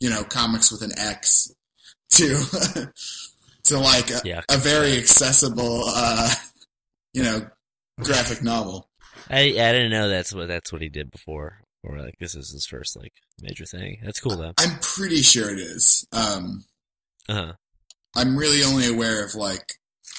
you 0.00 0.08
know, 0.10 0.24
comics 0.24 0.72
with 0.72 0.82
an 0.82 0.92
X 0.98 1.52
to 2.12 2.42
to 3.64 3.78
like 3.78 4.10
a, 4.10 4.20
Yeah. 4.24 4.40
a 4.50 4.56
very 4.56 4.96
accessible, 4.96 5.84
uh, 5.86 6.34
you 7.12 7.22
know, 7.22 7.46
graphic 8.00 8.42
novel. 8.42 8.88
I 9.30 9.40
I 9.40 9.72
didn't 9.72 9.90
know 9.90 10.08
that's 10.08 10.32
what 10.34 10.48
that's 10.48 10.72
what 10.72 10.82
he 10.82 10.88
did 10.88 11.10
before. 11.10 11.60
Or 11.86 11.98
like 11.98 12.14
this 12.18 12.34
is 12.34 12.50
his 12.50 12.66
first 12.66 12.96
like 12.96 13.12
major 13.40 13.66
thing. 13.66 13.98
That's 14.02 14.18
cool 14.20 14.36
though. 14.36 14.54
I'm 14.58 14.78
pretty 14.80 15.22
sure 15.22 15.52
it 15.52 15.58
is. 15.60 16.06
Um, 16.12 16.64
Uh 17.28 17.34
huh. 17.34 17.52
I'm 18.16 18.36
really 18.36 18.62
only 18.64 18.86
aware 18.88 19.24
of 19.24 19.34
like 19.34 19.74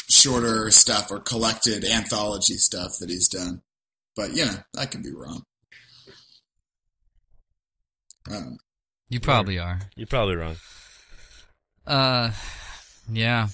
shorter 0.09 0.69
stuff 0.69 1.09
or 1.11 1.19
collected 1.19 1.83
anthology 1.83 2.55
stuff 2.55 2.97
that 2.99 3.09
he's 3.09 3.27
done. 3.27 3.61
But 4.15 4.33
you 4.35 4.45
know, 4.45 4.57
I 4.77 4.85
could 4.85 5.01
be 5.03 5.11
wrong. 5.13 5.43
Um, 8.31 8.57
You 9.09 9.19
probably 9.19 9.59
are. 9.59 9.79
You're 9.95 10.07
probably 10.07 10.35
wrong. 10.35 10.55
Uh, 11.85 12.31
yeah. 13.11 13.47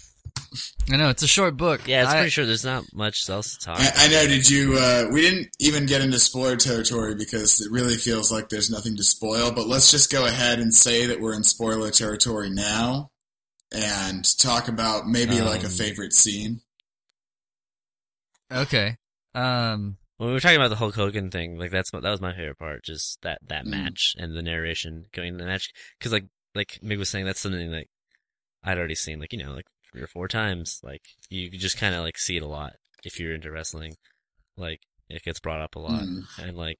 I 0.92 0.98
know 0.98 1.10
it's 1.10 1.24
a 1.24 1.28
short 1.28 1.56
book. 1.56 1.88
Yeah, 1.88 2.02
it's 2.04 2.12
I- 2.12 2.16
pretty 2.18 2.30
sure 2.30 2.46
there's 2.46 2.66
not 2.66 2.84
much 2.94 3.30
else 3.30 3.56
to 3.58 3.66
talk. 3.66 3.80
I, 3.80 3.92
I 3.96 4.08
know. 4.10 4.28
Did 4.28 4.50
you? 4.50 4.76
Uh, 4.78 5.06
we 5.12 5.22
didn't 5.22 5.48
even 5.60 5.86
get 5.86 6.02
into 6.02 6.20
spoiler 6.20 6.58
territory 6.58 7.16
because 7.16 7.62
it 7.62 7.72
really 7.72 7.96
feels 7.96 8.32
like 8.32 8.50
there's 8.50 8.70
nothing 8.70 8.98
to 8.98 9.04
spoil. 9.04 9.52
But 9.52 9.68
let's 9.68 9.90
just 9.92 10.12
go 10.12 10.26
ahead 10.26 10.60
and 10.60 10.74
say 10.74 11.06
that 11.06 11.22
we're 11.22 11.36
in 11.36 11.44
spoiler 11.44 11.90
territory 11.92 12.50
now, 12.50 13.12
and 13.74 14.26
talk 14.40 14.68
about 14.68 15.08
maybe 15.08 15.40
like 15.42 15.64
a 15.64 15.68
Um, 15.68 15.72
favorite 15.72 16.14
scene. 16.14 16.62
Okay. 18.52 18.98
Um. 19.34 19.98
When 20.18 20.28
we 20.28 20.34
were 20.34 20.40
talking 20.40 20.58
about 20.58 20.68
the 20.68 20.76
Hulk 20.76 20.94
Hogan 20.94 21.32
thing, 21.32 21.58
like 21.58 21.72
that's 21.72 21.90
that 21.92 22.04
was 22.04 22.22
my 22.22 22.36
favorite 22.36 22.60
part, 22.60 22.84
just 22.84 23.20
that 23.24 23.40
that 23.48 23.66
Mm. 23.66 23.70
match 23.70 24.14
and 24.18 24.36
the 24.36 24.44
narration 24.44 25.06
going 25.14 25.30
into 25.30 25.44
the 25.44 25.50
match. 25.50 25.72
Because 25.98 26.12
like 26.12 26.26
like 26.54 26.78
Mig 26.84 27.00
was 27.00 27.10
saying, 27.10 27.26
that's 27.26 27.40
something 27.40 27.72
like 27.72 27.88
I'd 28.64 28.78
already 28.78 28.94
seen, 28.96 29.20
like 29.20 29.32
you 29.34 29.40
know, 29.44 29.54
like 29.54 29.66
three 29.92 30.02
or 30.02 30.08
four 30.08 30.28
times. 30.28 30.80
Like 30.84 31.02
you 31.30 31.50
just 31.52 31.78
kind 31.78 31.96
of 31.96 32.04
like 32.04 32.18
see 32.18 32.38
it 32.38 32.44
a 32.44 32.48
lot 32.48 32.74
if 33.04 33.20
you're 33.20 33.34
into 33.34 33.52
wrestling. 33.52 33.96
Like 34.58 34.82
it 35.10 35.24
gets 35.24 35.40
brought 35.40 35.62
up 35.62 35.76
a 35.76 35.80
lot, 35.80 36.04
Mm. 36.04 36.24
and 36.40 36.58
like 36.58 36.80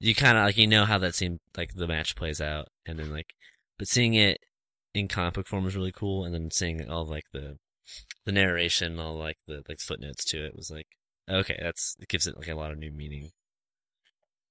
you 0.00 0.14
kind 0.14 0.36
of 0.38 0.44
like 0.44 0.56
you 0.56 0.66
know 0.66 0.84
how 0.84 0.98
that 0.98 1.14
scene 1.14 1.38
like 1.56 1.74
the 1.74 1.86
match 1.86 2.16
plays 2.16 2.40
out, 2.40 2.68
and 2.86 2.98
then 2.98 3.10
like 3.10 3.34
but 3.78 3.88
seeing 3.88 4.14
it 4.14 4.38
in 4.94 5.08
comic 5.08 5.34
book 5.34 5.46
form 5.48 5.64
was 5.64 5.76
really 5.76 5.92
cool, 5.92 6.24
and 6.24 6.34
then 6.34 6.50
seeing 6.50 6.88
all 6.88 7.04
like 7.06 7.24
the 7.32 7.56
the 8.24 8.32
narration, 8.32 8.98
all 9.00 9.16
like 9.16 9.36
the 9.46 9.62
like 9.68 9.80
footnotes 9.80 10.24
to 10.26 10.44
it 10.44 10.54
was 10.56 10.70
like 10.70 10.86
okay, 11.30 11.58
that's 11.62 11.96
it 12.00 12.08
gives 12.08 12.26
it 12.26 12.36
like 12.36 12.48
a 12.48 12.54
lot 12.54 12.72
of 12.72 12.78
new 12.78 12.90
meaning. 12.92 13.30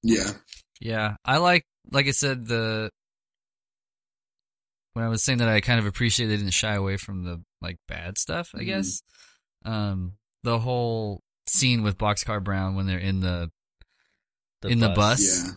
Yeah. 0.03 0.31
Yeah, 0.79 1.15
I 1.23 1.37
like, 1.37 1.63
like 1.91 2.07
I 2.07 2.11
said, 2.11 2.47
the 2.47 2.89
when 4.93 5.05
I 5.05 5.09
was 5.09 5.23
saying 5.23 5.37
that 5.39 5.47
I 5.49 5.61
kind 5.61 5.79
of 5.79 5.85
appreciate 5.85 6.27
they 6.27 6.37
didn't 6.37 6.51
shy 6.51 6.73
away 6.75 6.97
from 6.97 7.23
the 7.23 7.41
like 7.61 7.77
bad 7.87 8.17
stuff. 8.17 8.51
I 8.53 8.59
Mhm. 8.59 8.65
guess, 8.65 9.01
um, 9.65 10.13
the 10.43 10.59
whole 10.59 11.21
scene 11.47 11.83
with 11.83 11.97
Boxcar 11.97 12.43
Brown 12.43 12.75
when 12.75 12.87
they're 12.87 12.97
in 12.99 13.19
the 13.19 13.51
in 14.63 14.79
the 14.79 14.89
bus. 14.89 15.21
Yeah. 15.45 15.53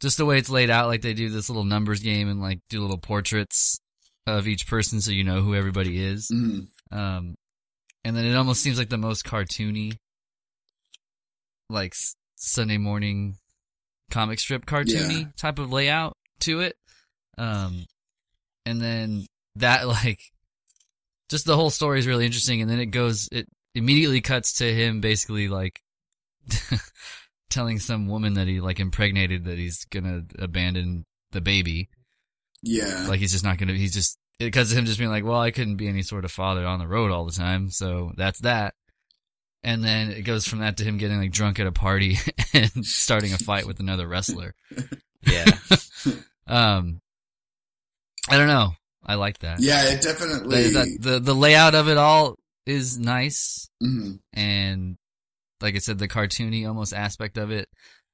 just 0.00 0.18
the 0.18 0.26
way 0.26 0.36
it's 0.38 0.50
laid 0.50 0.68
out, 0.68 0.88
like 0.88 1.00
they 1.00 1.14
do 1.14 1.30
this 1.30 1.48
little 1.48 1.64
numbers 1.64 2.00
game 2.00 2.28
and 2.28 2.40
like 2.40 2.60
do 2.68 2.80
little 2.82 2.98
portraits 2.98 3.80
of 4.26 4.46
each 4.46 4.66
person, 4.66 5.00
so 5.00 5.10
you 5.10 5.24
know 5.24 5.40
who 5.40 5.54
everybody 5.54 6.02
is. 6.04 6.28
Mm. 6.30 6.68
Um, 6.90 7.34
and 8.04 8.14
then 8.16 8.26
it 8.26 8.34
almost 8.34 8.60
seems 8.62 8.78
like 8.78 8.90
the 8.90 8.98
most 8.98 9.24
cartoony, 9.24 9.96
like 11.70 11.94
Sunday 12.36 12.76
morning 12.78 13.36
comic 14.10 14.38
strip 14.38 14.66
cartoony 14.66 15.20
Yeah. 15.22 15.28
type 15.36 15.58
of 15.58 15.72
layout 15.72 16.16
to 16.40 16.60
it. 16.60 16.76
Um, 17.38 17.86
and 18.66 18.80
then 18.80 19.24
that 19.54 19.88
like, 19.88 20.20
just 21.30 21.46
the 21.46 21.56
whole 21.56 21.70
story 21.70 21.98
is 21.98 22.06
really 22.06 22.26
interesting. 22.26 22.60
And 22.60 22.70
then 22.70 22.80
it 22.80 22.86
goes, 22.86 23.28
it 23.32 23.46
immediately 23.74 24.20
cuts 24.20 24.54
to 24.58 24.74
him 24.74 25.00
basically 25.00 25.48
like 25.48 25.80
telling 27.50 27.78
some 27.78 28.08
woman 28.08 28.34
that 28.34 28.46
he 28.46 28.60
like 28.60 28.80
impregnated 28.80 29.44
that 29.44 29.58
he's 29.58 29.84
gonna 29.86 30.22
abandon 30.38 31.04
the 31.32 31.40
baby. 31.40 31.88
Yeah. 32.62 33.06
Like 33.08 33.20
he's 33.20 33.32
just 33.32 33.44
not 33.44 33.58
gonna. 33.58 33.74
He's 33.74 33.94
just 33.94 34.18
because 34.38 34.72
of 34.72 34.78
him 34.78 34.84
just 34.84 34.98
being 34.98 35.10
like, 35.10 35.24
well, 35.24 35.40
I 35.40 35.50
couldn't 35.50 35.76
be 35.76 35.88
any 35.88 36.02
sort 36.02 36.24
of 36.24 36.32
father 36.32 36.66
on 36.66 36.78
the 36.78 36.88
road 36.88 37.10
all 37.10 37.24
the 37.24 37.32
time, 37.32 37.70
so 37.70 38.12
that's 38.16 38.40
that. 38.40 38.74
And 39.62 39.82
then 39.82 40.10
it 40.10 40.22
goes 40.22 40.46
from 40.46 40.60
that 40.60 40.76
to 40.76 40.84
him 40.84 40.98
getting 40.98 41.18
like 41.18 41.32
drunk 41.32 41.58
at 41.58 41.66
a 41.66 41.72
party 41.72 42.18
and 42.54 42.84
starting 42.84 43.32
a 43.32 43.38
fight 43.38 43.66
with 43.66 43.80
another 43.80 44.06
wrestler. 44.06 44.54
Yeah, 45.22 45.58
Um, 46.46 47.00
I 48.28 48.36
don't 48.38 48.48
know. 48.48 48.72
I 49.04 49.14
like 49.14 49.38
that. 49.40 49.60
yeah. 49.60 49.92
It 49.92 50.02
definitely. 50.02 50.70
The, 50.70 50.96
the 50.98 51.20
the 51.20 51.34
layout 51.34 51.74
of 51.74 51.88
it 51.88 51.96
all 51.96 52.36
is 52.66 52.98
nice, 52.98 53.68
Mhm. 53.82 54.18
and 54.32 54.96
like 55.60 55.74
I 55.76 55.78
said, 55.78 55.98
the 55.98 56.08
cartoony 56.08 56.66
almost 56.66 56.92
aspect 56.92 57.38
of 57.38 57.50
it, 57.50 57.68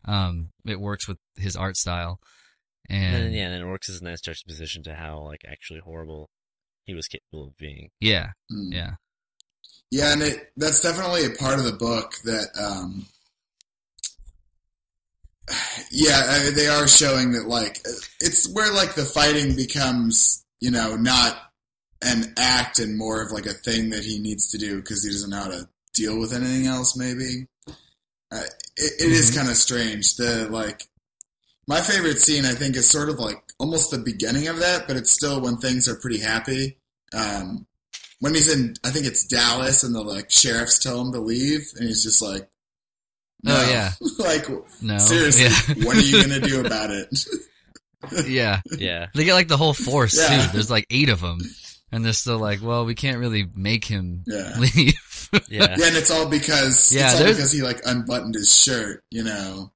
um, 0.05 0.51
it 0.66 0.79
works 0.81 1.09
with 1.09 1.18
his 1.37 1.57
art 1.57 1.77
style. 1.77 2.20
and 2.90 3.14
And 3.14 3.25
then, 3.27 3.33
yeah, 3.33 3.48
and 3.48 3.62
it 3.64 3.66
works 3.66 3.88
as 3.88 4.01
a 4.01 4.05
nice 4.05 4.20
juxtaposition 4.20 4.83
to 4.85 4.94
how 4.94 5.20
like 5.20 5.40
actually 5.48 5.81
horrible 5.81 6.29
he 6.85 6.94
was 6.94 7.09
capable 7.09 7.46
of 7.48 7.57
being. 7.57 7.90
yeah, 8.01 8.33
Mm. 8.53 8.72
yeah. 8.72 8.90
Yeah, 9.90 10.12
and 10.12 10.22
it 10.22 10.53
that's 10.57 10.83
definitely 10.83 11.25
a 11.25 11.31
part 11.31 11.59
of 11.59 11.64
the 11.64 11.72
book 11.72 12.14
that 12.25 12.48
um 12.61 13.07
yeah, 15.90 16.22
I 16.28 16.44
mean, 16.44 16.55
they 16.55 16.68
are 16.68 16.87
showing 16.88 17.33
that 17.33 17.46
like 17.48 17.81
it's 18.20 18.48
where 18.48 18.72
like 18.72 18.94
the 18.94 19.05
fighting 19.05 19.57
becomes, 19.57 20.44
you 20.61 20.70
know, 20.70 20.96
not 20.96 21.37
an 22.02 22.33
act 22.37 22.78
and 22.78 22.96
more 22.98 23.22
of 23.22 23.31
like 23.33 23.46
a 23.46 23.52
thing 23.52 23.90
that 23.90 24.05
he 24.05 24.18
needs 24.18 24.50
to 24.50 24.59
do 24.59 24.76
because 24.81 25.05
he 25.05 25.11
doesn't 25.11 25.31
know 25.31 25.37
how 25.42 25.48
to 25.48 25.68
deal 25.94 26.18
with 26.18 26.33
anything 26.33 26.66
else 26.66 26.96
maybe. 26.96 27.46
Uh, 28.31 28.42
it, 28.76 28.92
it 29.00 29.12
is 29.12 29.31
Mhm. 29.31 29.37
kind 29.37 29.48
of 29.50 29.57
strange. 29.57 30.16
The 30.16 30.48
like 30.50 30.88
my 31.66 31.81
favorite 31.81 32.18
scene 32.20 32.44
I 32.44 32.55
think 32.55 32.76
is 32.76 32.88
sort 32.88 33.09
of 33.09 33.18
like 33.18 33.42
almost 33.59 33.90
the 33.90 33.98
beginning 33.98 34.48
of 34.48 34.59
that, 34.61 34.87
but 34.88 34.96
it's 34.96 35.11
still 35.11 35.40
when 35.40 35.59
things 35.59 35.88
are 35.88 35.96
pretty 35.96 36.18
happy. 36.18 36.78
Um 37.12 37.66
when 38.20 38.35
he's 38.35 38.48
in, 38.48 38.74
I 38.85 38.90
think 38.90 39.07
it's 39.07 39.26
Dallas, 39.26 39.83
and 39.83 39.94
the 39.96 40.00
like 40.02 40.31
sheriffs 40.31 40.78
tell 40.78 41.00
him 41.00 41.12
to 41.12 41.18
leave, 41.18 41.72
and 41.76 41.88
he's 41.88 42.05
just 42.05 42.22
like, 42.22 42.48
no. 43.42 43.55
Oh, 43.57 43.70
yeah. 43.70 43.92
like 44.18 44.46
No, 44.83 44.98
seriously, 44.98 45.44
yeah. 45.44 45.85
what 45.87 45.96
are 45.96 46.00
you 46.00 46.22
gonna 46.22 46.40
do 46.40 46.61
about 46.64 46.90
it? 46.90 47.09
yeah. 48.26 48.61
Yeah, 48.78 49.07
They 49.14 49.24
get 49.24 49.35
like 49.35 49.48
the 49.48 49.57
whole 49.57 49.74
force 49.74 50.18
Yeah. 50.18 50.46
too. 50.46 50.52
There's 50.52 50.70
like 50.70 50.87
eight 50.90 51.09
of 51.09 51.20
them, 51.20 51.38
and 51.92 52.05
they're 52.05 52.12
still 52.12 52.38
like, 52.38 52.61
well, 52.62 52.85
we 52.85 52.94
can't 52.94 53.18
really 53.18 53.48
make 53.55 53.85
him 53.85 54.24
Yeah. 54.26 54.59
leave. 54.59 55.28
yeah, 55.33 55.40
yeah, 55.48 55.87
and 55.87 55.96
it's 55.96 56.11
all 56.11 56.28
because 56.28 56.92
Yeah, 56.92 57.11
it's 57.12 57.20
all 57.20 57.26
because 57.28 57.52
he 57.52 57.62
like 57.62 57.81
unbuttoned 57.87 58.35
his 58.35 58.55
shirt, 58.55 59.02
you 59.11 59.22
know, 59.24 59.72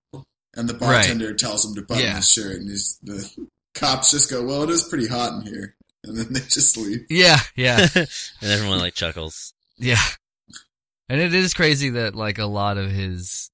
and 0.55 0.69
the 0.69 0.75
bartender 0.75 1.35
tells 1.35 1.65
him 1.65 1.75
to 1.77 1.83
button 1.83 2.03
Yeah. 2.05 2.17
his 2.17 2.31
shirt, 2.31 2.57
and 2.57 2.69
he's, 2.69 2.99
the 3.03 3.31
cops 3.75 4.11
just 4.11 4.31
go, 4.31 4.45
"Well, 4.45 4.63
it 4.65 4.71
is 4.71 4.83
pretty 4.85 5.07
hot 5.07 5.33
in 5.35 5.43
here," 5.53 5.75
and 6.05 6.17
then 6.17 6.33
they 6.33 6.41
just 6.41 6.77
leave. 6.77 7.07
yeah, 7.09 7.39
yeah, 7.57 7.87
and 7.95 8.09
everyone 8.51 8.79
like 8.81 8.95
chuckles. 8.95 9.53
yeah. 9.79 10.03
And 11.09 11.21
it 11.21 11.33
is 11.35 11.55
crazy 11.55 11.91
that 11.91 12.17
like 12.17 12.39
a 12.39 12.47
lot 12.47 12.79
of 12.79 12.91
his, 12.91 13.51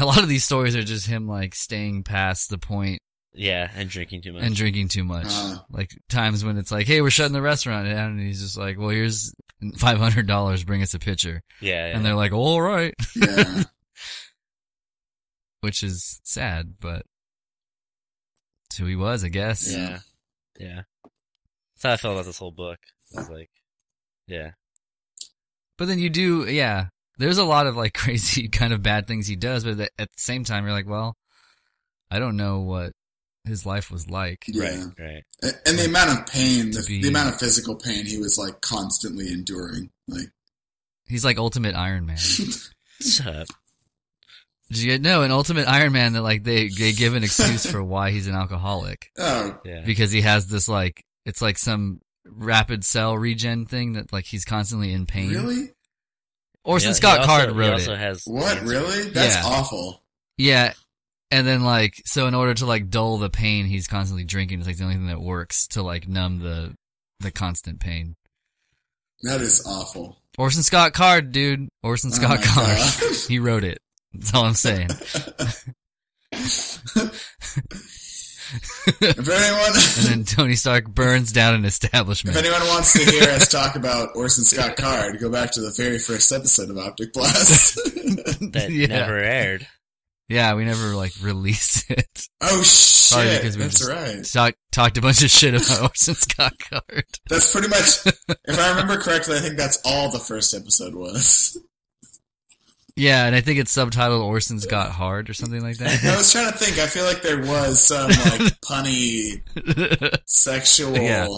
a 0.00 0.04
lot 0.06 0.22
of 0.22 0.28
these 0.28 0.44
stories 0.44 0.74
are 0.76 0.82
just 0.82 1.06
him 1.06 1.26
like 1.28 1.54
staying 1.54 2.02
past 2.04 2.48
the 2.50 2.58
point 2.58 3.00
Yeah, 3.34 3.70
and 3.74 3.88
drinking 3.90 4.22
too 4.22 4.32
much. 4.32 4.42
and 4.42 4.54
drinking 4.54 4.88
too 4.88 5.04
much. 5.04 5.26
Uh. 5.28 5.58
like 5.70 5.90
times 6.08 6.44
when 6.44 6.56
it's 6.58 6.70
like, 6.72 6.86
hey, 6.86 7.00
we're 7.02 7.10
shutting 7.10 7.32
the 7.32 7.42
restaurant 7.42 7.86
down, 7.88 8.12
and 8.12 8.20
he's 8.20 8.40
just 8.40 8.56
like, 8.56 8.78
well, 8.78 8.88
here's 8.90 9.34
five 9.76 9.98
hundred 9.98 10.26
dollars, 10.26 10.64
bring 10.64 10.82
us 10.82 10.94
a 10.94 10.98
pitcher, 10.98 11.42
yeah, 11.60 11.88
yeah. 11.88 11.96
and 11.96 12.04
they're 12.04 12.14
like, 12.16 12.32
all 12.32 12.60
right, 12.62 12.94
Yeah, 13.16 13.62
which 15.60 15.82
is 15.82 16.20
sad, 16.24 16.74
but 16.80 17.02
it's 18.66 18.78
who 18.78 18.86
he 18.86 18.96
was, 18.96 19.22
I 19.24 19.28
guess. 19.28 19.72
yeah, 19.72 19.98
yeah. 20.58 20.82
That's 21.74 21.82
how 21.84 21.92
I 21.92 21.96
felt 21.96 22.14
about 22.14 22.24
this 22.26 22.38
whole 22.38 22.52
book. 22.52 22.78
I 23.16 23.20
was 23.20 23.28
like, 23.30 23.50
yeah, 24.26 24.52
But 25.78 25.86
then 25.88 25.98
you 25.98 26.08
do, 26.10 26.44
yeah. 26.48 26.86
There's 27.18 27.38
a 27.38 27.44
lot 27.44 27.66
of 27.66 27.76
like 27.76 27.94
crazy 27.98 28.48
kind 28.48 28.72
of 28.72 28.82
bad 28.82 29.06
things 29.06 29.26
he 29.26 29.36
does, 29.36 29.64
but 29.64 29.78
at 29.80 29.90
the 29.98 30.08
same 30.16 30.44
time, 30.44 30.64
you're 30.64 30.72
like, 30.72 30.88
well, 30.88 31.16
I 32.10 32.18
don't 32.18 32.36
know 32.36 32.60
what 32.60 32.92
his 33.44 33.66
life 33.66 33.90
was 33.90 34.08
like. 34.08 34.44
yeah. 34.46 34.64
right, 34.68 34.84
right. 34.98 35.24
And 35.42 35.58
and 35.66 35.78
the 35.78 35.84
amount 35.86 36.18
of 36.18 36.26
pain, 36.26 36.70
the, 36.70 36.84
be- 36.86 37.02
the 37.02 37.08
amount 37.08 37.30
of 37.30 37.38
physical 37.40 37.74
pain 37.76 38.06
he 38.06 38.18
was 38.18 38.38
like 38.38 38.60
constantly 38.60 39.32
enduring, 39.32 39.90
like. 40.08 40.28
He's 41.06 41.24
like 41.24 41.36
Ultimate 41.38 41.74
Iron 41.74 42.06
Man. 42.06 42.16
Shut 43.00 43.26
up. 43.26 43.48
Did 44.70 44.78
you 44.78 44.90
get 44.90 45.02
no 45.02 45.22
an 45.22 45.30
Ultimate 45.30 45.68
Iron 45.68 45.92
Man 45.92 46.14
that 46.14 46.22
like 46.22 46.44
they 46.44 46.68
they 46.68 46.92
give 46.92 47.14
an 47.14 47.24
excuse 47.24 47.66
for 47.66 47.82
why 47.82 48.10
he's 48.10 48.26
an 48.28 48.34
alcoholic 48.34 49.10
Oh, 49.18 49.58
Yeah, 49.64 49.82
because 49.84 50.12
he 50.12 50.22
has 50.22 50.46
this 50.46 50.68
like 50.68 51.04
it's 51.26 51.42
like 51.42 51.58
some 51.58 52.00
rapid 52.24 52.84
cell 52.84 53.18
regen 53.18 53.66
thing 53.66 53.94
that 53.94 54.12
like 54.12 54.24
he's 54.24 54.44
constantly 54.46 54.92
in 54.92 55.04
pain. 55.04 55.30
really? 55.30 55.72
Orson 56.64 56.90
Yeah, 56.90 56.94
Scott 56.94 57.20
he 57.20 57.26
Card 57.26 57.52
wrote 57.52 57.66
he 57.66 57.72
also 57.72 57.92
it. 57.94 57.98
Has 57.98 58.22
What? 58.26 58.58
cancer. 58.58 58.66
Really? 58.66 59.10
That's 59.10 59.34
Yeah. 59.34 59.42
awful. 59.44 60.02
Yeah. 60.38 60.72
And 61.30 61.46
then 61.46 61.62
like 61.64 62.00
so 62.04 62.26
in 62.26 62.34
order 62.34 62.54
to 62.54 62.66
like 62.66 62.90
dull 62.90 63.18
the 63.18 63.30
pain, 63.30 63.66
he's 63.66 63.86
constantly 63.88 64.24
drinking. 64.24 64.58
It's 64.60 64.66
like 64.68 64.76
the 64.76 64.84
only 64.84 64.96
thing 64.96 65.06
that 65.06 65.20
works 65.20 65.66
to 65.68 65.82
like 65.82 66.06
numb 66.08 66.38
the 66.40 66.74
the 67.20 67.30
constant 67.30 67.80
pain. 67.80 68.14
That 69.22 69.40
is 69.40 69.64
awful. 69.66 70.18
Orson 70.38 70.62
Scott 70.62 70.92
Card, 70.92 71.32
dude. 71.32 71.68
Orson 71.82 72.10
Oh 72.12 72.16
Scott 72.16 72.40
my 72.40 72.46
Card. 72.46 72.78
He 73.28 73.38
wrote 73.38 73.64
it. 73.64 73.78
That's 74.12 74.34
all 74.34 74.44
I'm 74.44 74.54
saying. 74.54 74.88
If 78.54 79.28
anyone, 79.28 79.72
and 80.12 80.24
then 80.24 80.24
Tony 80.24 80.54
Stark 80.56 80.88
burns 80.88 81.32
down 81.32 81.54
an 81.54 81.64
establishment. 81.64 82.36
if 82.36 82.44
anyone 82.44 82.66
wants 82.68 82.92
to 82.92 83.10
hear 83.10 83.28
us 83.30 83.48
talk 83.48 83.76
about 83.76 84.10
Orson 84.16 84.44
Scott 84.44 84.76
Card, 84.76 85.18
go 85.20 85.30
back 85.30 85.50
to 85.52 85.60
the 85.60 85.72
very 85.76 85.98
first 85.98 86.30
episode 86.32 86.70
of 86.70 86.78
Optic 86.78 87.12
Blast. 87.12 87.78
That 88.52 88.68
Yeah. 88.70 88.86
never 88.88 89.16
aired. 89.18 89.66
Yeah, 90.28 90.54
we 90.54 90.64
never 90.64 90.94
like 90.94 91.12
released 91.22 91.90
it. 91.90 92.28
oh 92.40 92.62
Sorry, 92.62 93.28
shit! 93.28 93.40
because 93.42 93.56
we 93.56 93.62
That's 93.64 93.78
just 93.78 93.90
right. 93.90 94.24
talk, 94.24 94.54
talked 94.70 94.96
a 94.98 95.00
bunch 95.02 95.22
of 95.22 95.30
shit 95.30 95.54
about 95.54 95.82
Orson 95.90 96.14
Scott 96.14 96.54
Card. 96.58 97.04
That's 97.28 97.50
pretty 97.52 97.68
much. 97.68 98.06
If 98.46 98.58
I 98.58 98.70
remember 98.70 98.98
correctly, 98.98 99.36
I 99.36 99.40
think 99.40 99.56
that's 99.56 99.80
all 99.84 100.10
the 100.10 100.18
first 100.18 100.54
episode 100.54 100.94
was. 100.94 101.58
Yeah, 102.96 103.24
and 103.26 103.34
I 103.34 103.40
think 103.40 103.58
it's 103.58 103.74
subtitled 103.74 104.22
Orson's 104.22 104.66
Got 104.66 104.90
Hard 104.90 105.30
or 105.30 105.34
something 105.34 105.62
like 105.62 105.78
that. 105.78 106.04
I 106.04 106.16
was 106.16 106.30
trying 106.30 106.52
to 106.52 106.58
think. 106.58 106.78
I 106.78 106.86
feel 106.86 107.04
like 107.04 107.22
there 107.22 107.40
was 107.40 107.80
some 107.82 108.08
like 108.08 108.60
punny 108.64 109.40
sexual. 110.26 110.96
Yeah. 110.96 111.28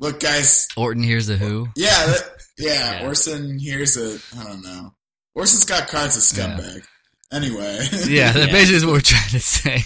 Look, 0.00 0.20
guys. 0.20 0.68
Orton 0.76 1.02
hears 1.02 1.28
a 1.28 1.36
who. 1.36 1.68
Yeah, 1.76 1.88
that, 2.06 2.30
yeah, 2.58 3.00
Yeah. 3.00 3.06
Orson 3.06 3.58
here's 3.58 3.96
a. 3.96 4.18
I 4.38 4.44
don't 4.44 4.62
know. 4.62 4.94
Orson 5.34 5.58
Scott 5.60 5.88
Card's 5.88 6.16
a 6.16 6.20
scumbag. 6.20 6.84
Anyway. 7.32 7.78
Yeah, 8.08 8.32
that 8.32 8.46
Yeah. 8.46 8.52
basically 8.52 8.76
is 8.76 8.86
what 8.86 8.92
we're 8.92 9.00
trying 9.00 9.30
to 9.30 9.40
say. 9.40 9.82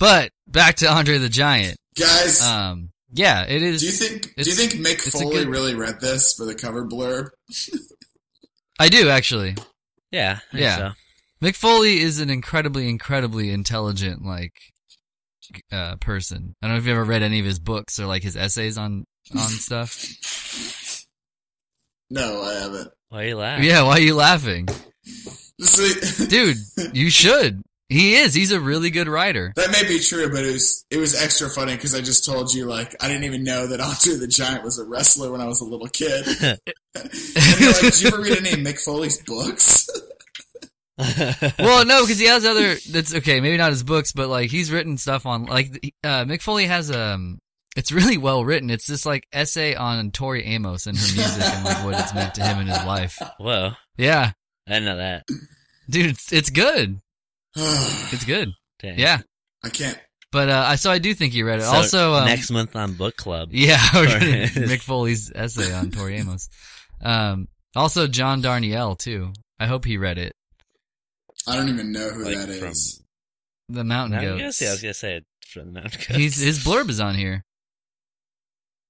But 0.00 0.32
back 0.48 0.76
to 0.76 0.90
Andre 0.90 1.18
the 1.18 1.28
Giant. 1.28 1.76
guys. 1.98 2.40
Um, 2.42 2.90
yeah, 3.12 3.44
it 3.44 3.62
is. 3.62 3.80
do 3.80 3.86
you 3.86 3.92
think? 3.92 4.34
Do 4.36 4.42
you 4.50 4.56
think 4.56 4.72
Mick 4.74 5.00
Foley 5.00 5.36
good- 5.44 5.48
really 5.48 5.74
read 5.74 6.00
this 6.00 6.32
for 6.34 6.44
the 6.46 6.54
cover 6.54 6.84
blurb? 6.86 7.28
I 8.80 8.88
do 8.88 9.10
actually. 9.10 9.56
Yeah. 10.10 10.38
I 10.52 10.58
Yeah. 10.58 10.76
So. 10.76 10.90
Mick 11.42 11.54
Foley 11.54 12.00
is 12.00 12.18
an 12.18 12.30
incredibly, 12.30 12.88
incredibly 12.88 13.50
intelligent 13.50 14.24
like 14.24 14.54
uh, 15.70 15.96
person. 15.96 16.54
I 16.62 16.66
don't 16.66 16.76
know 16.76 16.78
if 16.78 16.86
you 16.86 16.92
ever 16.92 17.04
read 17.04 17.22
any 17.22 17.40
of 17.40 17.44
his 17.44 17.58
books 17.58 18.00
or 18.00 18.06
like 18.06 18.22
his 18.22 18.36
essays 18.36 18.78
on 18.78 19.04
on 19.36 19.38
stuff. 19.48 21.06
No, 22.08 22.42
I 22.42 22.54
haven't. 22.54 22.90
Why 23.10 23.22
are 23.22 23.26
you 23.26 23.36
laughing? 23.36 23.64
Yeah, 23.64 23.82
why 23.82 23.92
are 23.92 24.00
you 24.00 24.14
laughing, 24.14 24.68
See, 25.60 26.26
dude? 26.26 26.56
You 26.94 27.10
should. 27.10 27.62
He 27.90 28.14
is. 28.14 28.32
He's 28.34 28.52
a 28.52 28.60
really 28.60 28.90
good 28.90 29.08
writer. 29.08 29.52
that 29.56 29.72
may 29.72 29.86
be 29.86 29.98
true, 29.98 30.30
but 30.30 30.44
it 30.44 30.52
was 30.52 30.86
it 30.90 30.96
was 30.98 31.20
extra 31.20 31.50
funny 31.50 31.74
because 31.74 31.92
I 31.94 32.00
just 32.00 32.24
told 32.24 32.54
you 32.54 32.66
like 32.66 32.94
I 33.02 33.08
didn't 33.08 33.24
even 33.24 33.42
know 33.42 33.66
that 33.66 33.80
Andre 33.80 34.14
the 34.14 34.28
Giant 34.28 34.62
was 34.62 34.78
a 34.78 34.84
wrestler 34.84 35.32
when 35.32 35.40
I 35.40 35.46
was 35.46 35.60
a 35.60 35.64
little 35.64 35.88
kid. 35.88 36.24
and 36.40 36.58
you're 37.60 37.72
like, 37.72 37.80
did 37.80 38.00
you 38.00 38.08
ever 38.08 38.22
read 38.22 38.38
any 38.38 38.52
of 38.52 38.60
Mick 38.60 38.80
Foley's 38.82 39.20
books? 39.22 39.88
well, 41.58 41.84
no, 41.84 42.02
because 42.02 42.18
he 42.18 42.26
has 42.26 42.44
other. 42.44 42.76
That's 42.90 43.14
okay. 43.16 43.40
Maybe 43.40 43.56
not 43.56 43.70
his 43.70 43.82
books, 43.82 44.12
but 44.12 44.28
like 44.28 44.50
he's 44.50 44.70
written 44.70 44.96
stuff 44.96 45.26
on 45.26 45.46
like 45.46 45.94
uh, 46.04 46.24
Mick 46.24 46.42
Foley 46.42 46.66
has 46.66 46.90
um. 46.90 47.38
It's 47.76 47.92
really 47.92 48.18
well 48.18 48.44
written. 48.44 48.68
It's 48.68 48.86
this 48.86 49.06
like 49.06 49.26
essay 49.32 49.76
on 49.76 50.10
Tori 50.10 50.44
Amos 50.44 50.86
and 50.86 50.98
her 50.98 51.14
music 51.14 51.42
and 51.42 51.64
like 51.64 51.84
what 51.84 52.00
it's 52.00 52.12
meant 52.12 52.34
to 52.34 52.42
him 52.42 52.58
in 52.60 52.66
his 52.66 52.84
life. 52.84 53.16
Whoa. 53.38 53.70
Yeah, 53.96 54.32
I 54.68 54.70
didn't 54.72 54.86
know 54.86 54.96
that. 54.96 55.24
dude, 55.88 56.06
it's, 56.06 56.32
it's 56.32 56.50
good. 56.50 57.00
I 57.56 58.08
It's 58.12 58.24
good. 58.24 58.52
Dang. 58.80 58.98
Yeah, 58.98 59.18
I 59.64 59.68
can't. 59.68 59.98
but 60.32 60.48
uh, 60.48 60.64
I 60.68 60.76
so 60.76 60.90
I 60.90 60.98
do 60.98 61.12
think 61.14 61.32
he 61.32 61.42
read 61.42 61.58
it. 61.60 61.62
So 61.64 61.72
also, 61.72 62.14
um, 62.14 62.24
next 62.26 62.50
month 62.50 62.74
on 62.76 62.94
book 62.94 63.16
club. 63.16 63.50
yeah, 63.52 63.78
we're 63.94 64.06
gonna- 64.06 64.18
Mick 64.68 64.80
Foley's 64.80 65.30
essay 65.34 65.72
on 65.72 65.90
Tori 65.90 66.16
Amos. 66.16 66.48
Um, 67.02 67.48
also 67.76 68.06
John 68.06 68.42
Darnielle 68.42 68.98
too. 68.98 69.32
I 69.58 69.66
hope 69.66 69.84
he 69.84 69.96
read 69.98 70.18
it. 70.18 70.34
I 71.46 71.56
don't 71.56 71.68
even 71.68 71.92
know 71.92 72.10
who 72.10 72.24
Like 72.24 72.36
that 72.36 72.48
from- 72.58 72.68
is. 72.68 73.02
The 73.68 73.84
Mountain 73.84 74.16
Mountain 74.16 74.38
Goats. 74.38 74.42
Goats? 74.42 74.62
Yeah, 74.62 74.68
I 74.68 74.72
was 74.72 74.82
gonna 74.82 74.94
say 74.94 75.16
it 75.16 75.26
from 75.46 75.66
the 75.66 75.80
Mountain 75.80 76.00
Goats. 76.00 76.16
He's 76.16 76.36
his 76.38 76.58
blurb 76.64 76.88
is 76.90 77.00
on 77.00 77.14
here. 77.14 77.44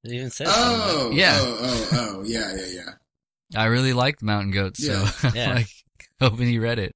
It 0.04 0.12
even 0.12 0.30
says 0.30 0.48
Oh, 0.50 1.10
Yeah. 1.12 1.36
oh, 1.38 1.58
oh, 1.60 1.88
oh, 1.92 2.22
yeah, 2.24 2.54
yeah, 2.56 2.66
yeah. 2.72 2.90
I 3.60 3.66
really 3.66 3.92
liked 3.92 4.22
Mountain 4.22 4.52
Goats, 4.52 4.82
so 4.84 5.04
I'm 5.22 5.34
Yeah. 5.34 5.54
like 5.54 5.68
hoping 6.20 6.46
he 6.48 6.58
read 6.58 6.78
it. 6.78 6.94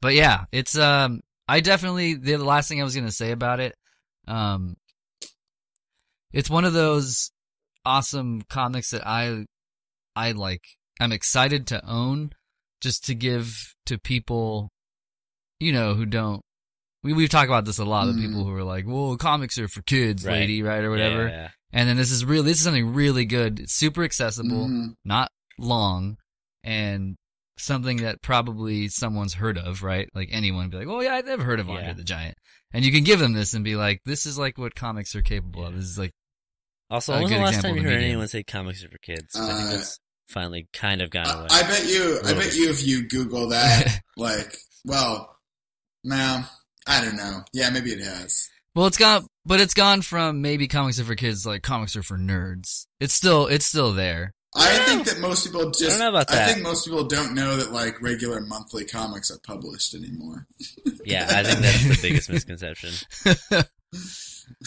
But 0.00 0.14
yeah, 0.14 0.44
it's 0.52 0.76
um 0.76 1.20
I 1.48 1.60
definitely 1.60 2.14
the 2.14 2.36
last 2.38 2.68
thing 2.68 2.80
I 2.80 2.84
was 2.84 2.94
gonna 2.94 3.10
say 3.10 3.30
about 3.32 3.60
it, 3.60 3.74
um 4.26 4.76
it's 6.32 6.50
one 6.50 6.64
of 6.64 6.72
those 6.72 7.30
awesome 7.84 8.42
comics 8.48 8.90
that 8.90 9.06
I 9.06 9.46
I 10.14 10.32
like 10.32 10.62
I'm 11.00 11.12
excited 11.12 11.66
to 11.68 11.84
own 11.86 12.32
just 12.80 13.04
to 13.06 13.14
give 13.14 13.74
to 13.86 13.98
people 13.98 14.70
you 15.60 15.72
know 15.72 15.94
who 15.94 16.04
don't 16.06 16.42
we 17.02 17.12
we've 17.12 17.30
talked 17.30 17.48
about 17.48 17.64
this 17.64 17.78
a 17.78 17.84
lot, 17.84 18.06
the 18.06 18.12
Mhm. 18.12 18.20
people 18.20 18.44
who 18.44 18.52
are 18.54 18.64
like, 18.64 18.84
Well, 18.86 19.16
comics 19.16 19.56
are 19.56 19.68
for 19.68 19.82
kids, 19.82 20.24
Right. 20.24 20.32
lady, 20.40 20.62
right, 20.62 20.80
or 20.80 20.84
Yeah, 20.84 20.90
whatever. 20.90 21.28
yeah, 21.28 21.48
And 21.72 21.88
then 21.88 21.96
this 21.96 22.10
is 22.10 22.24
really 22.24 22.46
this 22.50 22.58
is 22.58 22.64
something 22.64 22.92
really 22.92 23.24
good. 23.24 23.60
It's 23.60 23.72
super 23.72 24.02
accessible, 24.02 24.68
Mhm. 24.68 24.94
not 25.04 25.30
long, 25.58 26.18
and 26.64 27.16
something 27.58 27.98
that 27.98 28.22
probably 28.22 28.88
someone's 28.88 29.34
heard 29.34 29.58
of, 29.58 29.82
right? 29.82 30.08
Like 30.14 30.28
anyone 30.32 30.64
would 30.64 30.70
be 30.70 30.78
like, 30.78 30.88
"Oh 30.88 31.00
yeah, 31.00 31.14
I've 31.14 31.26
never 31.26 31.44
heard 31.44 31.60
of 31.60 31.68
Andre 31.68 31.86
Yeah. 31.88 31.92
the 31.94 32.04
Giant." 32.04 32.36
And 32.72 32.84
you 32.84 32.92
can 32.92 33.04
give 33.04 33.18
them 33.18 33.32
this 33.32 33.54
and 33.54 33.64
be 33.64 33.76
like, 33.76 34.00
"This 34.04 34.26
is 34.26 34.38
like 34.38 34.58
what 34.58 34.74
comics 34.74 35.14
are 35.14 35.22
capable 35.22 35.64
of. 35.66 35.74
This 35.74 35.84
is 35.84 35.98
like 35.98 36.12
Also, 36.90 37.12
A 37.12 37.16
when 37.16 37.24
was 37.24 37.32
the 37.32 37.38
last 37.38 37.62
time 37.62 37.76
you 37.76 37.82
heard 37.82 37.90
medium. 37.94 38.04
anyone 38.10 38.28
say 38.28 38.42
comics 38.42 38.82
are 38.84 38.88
for 38.88 38.98
kids? 38.98 39.34
I 39.36 39.46
think 39.46 39.60
Uh, 39.60 39.70
that's 39.72 39.98
finally 40.28 40.68
kind 40.72 41.00
of 41.02 41.10
gone 41.10 41.26
I, 41.26 41.32
away. 41.32 41.46
I 41.50 41.62
bet 41.62 41.86
you. 41.86 42.20
I 42.24 42.32
bet 42.34 42.54
you 42.54 42.70
if 42.70 42.86
you 42.86 43.06
Google 43.08 43.48
that, 43.48 44.00
like, 44.16 44.56
well, 44.84 45.36
now 46.04 46.48
I 46.86 47.04
don't 47.04 47.16
know. 47.16 47.42
Yeah, 47.52 47.70
maybe 47.70 47.90
it 47.90 48.00
has. 48.02 48.48
well, 48.74 48.86
it's 48.86 48.96
gone, 48.96 49.26
but 49.44 49.60
it's 49.60 49.74
gone 49.74 50.02
from 50.02 50.40
maybe 50.40 50.68
comics 50.68 50.98
are 51.00 51.04
for 51.04 51.14
kids, 51.14 51.44
like 51.46 51.62
comics 51.62 51.96
are 51.96 52.02
for 52.02 52.16
nerds. 52.18 52.86
It's 53.00 53.14
still 53.14 53.46
it's 53.46 53.66
still 53.66 53.92
there. 53.92 54.32
I 54.54 54.78
think 54.86 55.06
that 55.06 55.20
most 55.20 55.44
people 55.46 55.70
just. 55.70 55.80
don't 55.82 55.98
know 55.98 56.08
about 56.08 56.30
I 56.30 56.46
think 56.52 56.62
most 56.62 56.84
people 56.86 57.04
don't 57.04 57.34
know 57.34 57.56
that 57.56 57.70
like 57.72 58.00
regular 58.00 58.40
monthly 58.40 58.84
comics 58.86 59.30
are 59.30 59.38
published 59.46 59.94
anymore. 59.94 60.46
yeah, 61.04 61.26
I 61.30 61.42
think 61.44 61.58
that's 61.60 61.84
the 61.86 61.98
biggest 62.08 62.30
misconception. 62.30 62.90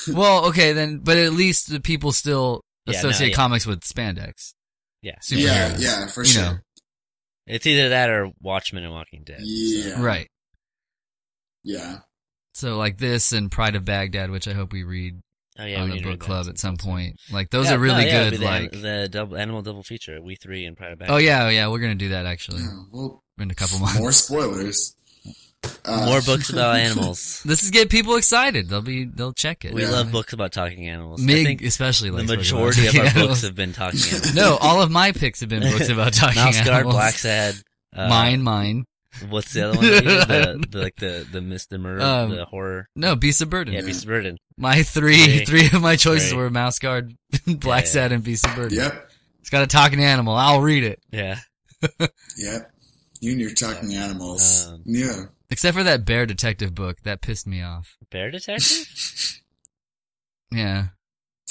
well, 0.15 0.45
okay 0.49 0.73
then, 0.73 0.99
but 0.99 1.17
at 1.17 1.33
least 1.33 1.69
the 1.71 1.79
people 1.79 2.11
still 2.11 2.61
Yeah, 2.85 2.93
no, 3.01 3.09
associate 3.09 3.29
yeah. 3.31 3.35
comics 3.35 3.65
with 3.65 3.81
spandex. 3.81 4.53
Yeah, 5.01 5.15
Superheroes. 5.23 5.41
Yeah, 5.43 5.75
yeah, 5.79 6.07
for 6.07 6.21
You 6.23 6.29
sure. 6.29 6.43
know. 6.43 6.57
it's 7.47 7.65
either 7.65 7.89
that 7.89 8.09
or 8.11 8.31
Watchmen 8.39 8.83
and 8.83 8.93
Walking 8.93 9.23
Dead. 9.23 9.39
so- 9.39 9.45
Yeah, 9.47 10.01
Right. 10.01 10.27
Yeah, 11.63 11.99
So 12.53 12.77
like 12.77 12.97
this 12.97 13.31
and 13.31 13.51
Pride 13.51 13.75
of 13.75 13.85
Baghdad, 13.85 14.29
which 14.31 14.47
I 14.47 14.53
hope 14.53 14.71
we 14.73 14.83
read 14.83 15.21
Oh 15.59 15.65
yeah, 15.65 15.81
on 15.81 15.91
we 15.91 15.97
the 15.99 16.03
book 16.11 16.19
club 16.21 16.47
at 16.47 16.57
some 16.57 16.77
point. 16.77 17.17
Like 17.31 17.49
those 17.49 17.67
Yeah, 17.67 17.75
are 17.75 17.79
really 17.79 18.05
no, 18.05 18.07
yeah, 18.07 18.29
good. 18.29 18.39
the, 18.39 18.45
Like 18.45 18.71
the 18.71 19.09
double 19.11 19.35
animal 19.37 19.61
double 19.61 19.83
feature. 19.83 20.21
We 20.21 20.35
three 20.35 20.65
and 20.65 20.77
Pride 20.77 20.93
of 20.93 20.99
Bag. 20.99 21.09
oh 21.11 21.17
yeah, 21.17 21.45
oh, 21.45 21.49
yeah, 21.49 21.67
we're 21.67 21.79
gonna 21.79 21.95
do 21.95 22.09
that 22.09 22.25
actually 22.25 22.61
Yeah, 22.61 22.83
well, 22.91 23.21
in 23.39 23.51
a 23.51 23.55
couple 23.55 23.79
months. 23.79 23.99
more 23.99 24.11
spoilers. 24.13 24.95
Uh, 25.85 26.05
more 26.05 26.21
books 26.21 26.49
about 26.49 26.75
animals. 26.79 27.41
This 27.45 27.63
is 27.63 27.69
get 27.71 27.89
people 27.89 28.15
excited. 28.15 28.69
They'll 28.69 28.81
be 28.81 29.03
they'll 29.05 29.33
check 29.33 29.65
it. 29.65 29.73
We 29.73 29.83
Yeah. 29.83 29.89
love 29.91 30.11
books 30.11 30.31
about 30.33 30.53
talking 30.53 30.87
animals. 30.87 31.21
I 31.21 31.25
Mig 31.25 31.45
think 31.45 31.61
especially 31.63 32.09
the 32.11 32.17
likes 32.17 32.29
majority 32.29 32.87
of 32.87 32.95
our 32.95 33.01
animals. 33.07 33.27
books 33.27 33.41
have 33.41 33.55
been 33.55 33.73
talking 33.73 33.99
animals. 33.99 34.33
no, 34.33 34.57
all 34.61 34.81
of 34.81 34.89
my 34.89 35.11
picks 35.11 35.41
have 35.41 35.49
been 35.49 35.63
books 35.63 35.89
about 35.89 36.13
talking 36.13 36.41
Mouse 36.41 36.57
Guard, 36.61 36.85
animals. 36.85 36.95
Blacksad. 36.95 37.61
Uh, 37.93 38.07
mine, 38.07 38.41
mine. 38.41 38.85
What's 39.29 39.53
the 39.53 39.67
other 39.69 39.77
one? 39.77 39.85
that 39.87 40.03
you 40.03 40.09
did? 40.09 40.27
the, 40.63 40.67
the 40.71 40.79
like 40.83 40.95
the 40.95 41.27
the 41.31 41.41
miss 41.41 41.65
the 41.67 41.77
murder 41.77 42.01
Um, 42.01 42.29
the 42.31 42.45
horror. 42.45 42.87
No, 42.95 43.15
Beast 43.15 43.41
of 43.41 43.49
Burden. 43.49 43.73
Yeah, 43.73 43.81
Beast 43.81 44.03
of 44.03 44.07
Burden. 44.07 44.37
My 44.57 44.83
three, 44.83 45.43
Three. 45.43 45.45
three 45.67 45.77
of 45.77 45.81
my 45.81 45.95
choices 45.95 46.29
Three. 46.29 46.37
were 46.37 46.49
Mouse 46.49 46.79
Guard, 46.79 47.15
Black 47.45 47.83
Yeah, 47.83 47.87
yeah. 47.87 47.93
Sad, 47.93 48.11
and 48.13 48.23
Beast 48.23 48.45
of 48.45 48.55
Burden. 48.55 48.77
Yep, 48.77 49.09
It's 49.41 49.49
got 49.49 49.63
a 49.63 49.67
talking 49.67 50.01
animal. 50.03 50.35
I'll 50.35 50.61
read 50.61 50.83
it. 50.83 51.01
Yeah. 51.11 51.39
yep. 52.37 52.71
You 53.19 53.31
and 53.33 53.41
your 53.41 53.53
talking 53.53 53.93
animals. 53.93 54.67
Um, 54.67 54.81
yeah. 54.85 55.25
Except 55.49 55.75
for 55.77 55.83
that 55.83 56.05
bear 56.05 56.25
detective 56.25 56.73
book. 56.73 56.97
That 57.03 57.21
pissed 57.21 57.45
me 57.45 57.61
off. 57.61 57.97
Bear 58.09 58.31
Detective? 58.31 58.87
Yeah. 60.51 60.85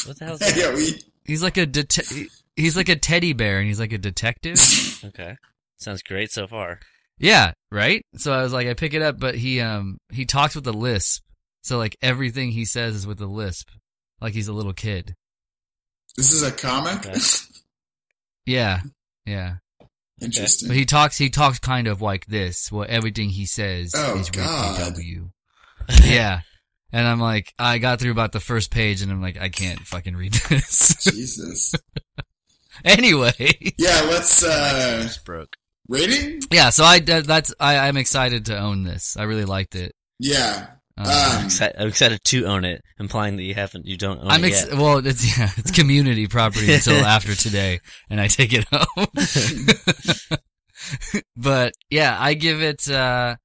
What 0.07 0.19
the 0.19 0.25
hell 0.25 0.35
is 0.35 0.41
that? 0.41 0.57
yeah, 0.57 0.75
we. 0.75 1.01
He's 1.25 1.43
like 1.43 1.57
a 1.59 1.67
det- 1.67 2.29
he's 2.57 2.77
like 2.77 2.89
a 2.89 2.97
teddy 2.97 3.33
bear 3.35 3.59
and 3.59 3.67
he's 3.67 3.79
like 3.81 3.93
a 3.93 3.99
detective. 3.99 4.59
Okay. 5.05 5.37
Sounds 5.77 6.03
great 6.03 6.31
so 6.33 6.47
far. 6.47 6.81
Yeah, 7.21 7.53
right? 7.71 8.05
So 8.17 8.33
I 8.33 8.43
was 8.43 8.53
like 8.53 8.67
I 8.67 8.75
pick 8.75 8.95
it 8.95 9.03
up 9.03 9.21
but 9.21 9.37
he 9.37 9.61
um 9.61 9.99
he 10.11 10.25
talks 10.25 10.55
with 10.57 10.67
a 10.67 10.73
lisp. 10.73 11.23
So 11.63 11.79
like 11.79 11.97
everything 12.03 12.51
he 12.51 12.65
says 12.65 12.95
is 12.97 13.07
with 13.07 13.21
a 13.21 13.27
lisp. 13.27 13.69
Like 14.21 14.33
he's 14.33 14.49
a 14.49 14.53
little 14.53 14.73
kid. 14.73 15.15
This 16.17 16.33
is 16.33 16.43
a 16.43 16.51
comic. 16.51 17.07
Okay. 17.07 17.19
Yeah. 18.47 18.81
Yeah. 19.27 19.57
Interesting. 20.21 20.69
But 20.69 20.77
he 20.77 20.85
talks 20.85 21.17
he 21.19 21.31
talks 21.31 21.59
kind 21.61 21.87
of 21.87 22.03
like 22.03 22.27
this. 22.27 22.73
Well 22.73 22.87
everything 22.89 23.29
he 23.29 23.47
says 23.47 23.93
Oh, 23.95 24.19
is 24.19 24.29
with 24.31 24.37
God. 24.39 24.95
PW. 24.95 25.31
yeah. 26.05 26.41
And 26.93 27.07
I'm 27.07 27.21
like 27.21 27.53
I 27.59 27.79
got 27.79 28.01
through 28.01 28.11
about 28.11 28.33
the 28.33 28.41
first 28.41 28.71
page 28.73 29.03
and 29.03 29.13
I'm 29.13 29.23
like 29.23 29.39
I 29.41 29.51
can't 29.51 29.81
fucking 29.81 30.17
read 30.17 30.33
this. 30.33 30.97
Jesus. 31.05 31.75
anyway. 32.85 33.35
Yeah, 33.79 34.01
let's 34.09 34.43
uh 34.43 35.01
Just 35.03 35.25
broke. 35.25 35.57
Rating. 35.91 36.41
Yeah, 36.51 36.71
so 36.71 36.85
I 36.85 37.01
that- 37.01 37.27
that's 37.27 37.53
I 37.61 37.77
I'm 37.89 37.97
excited 37.99 38.47
to 38.47 38.57
own 38.59 38.85
this. 38.85 39.17
I 39.19 39.25
really 39.25 39.45
liked 39.45 39.75
it. 39.75 39.93
Yeah. 40.19 40.69
Um, 40.99 41.07
Um, 41.07 41.13
Exci- 41.47 41.73
I'm 41.79 41.89
excited 41.89 42.21
to 42.25 42.45
own 42.45 42.65
it, 42.65 42.83
implying 42.99 43.37
that 43.37 43.43
you 43.45 43.55
haven't, 43.55 43.87
you 43.87 43.97
don't 43.97 44.21
own 44.21 44.29
I'm 44.31 44.45
it 44.45 44.51
yet. 44.53 44.75
well, 44.75 45.05
it's 45.07 45.25
yeah, 45.39 45.51
it's 45.57 45.71
community 45.71 46.27
property 46.27 46.73
until 46.75 47.05
after 47.05 47.35
today, 47.35 47.81
and 48.11 48.21
I 48.21 48.27
take 48.29 48.53
it 48.53 48.67
home. 48.71 49.07
but 51.37 51.75
yeah, 51.91 52.17
I 52.19 52.35
give 52.35 52.63
it. 52.63 52.89
uh 52.91 53.37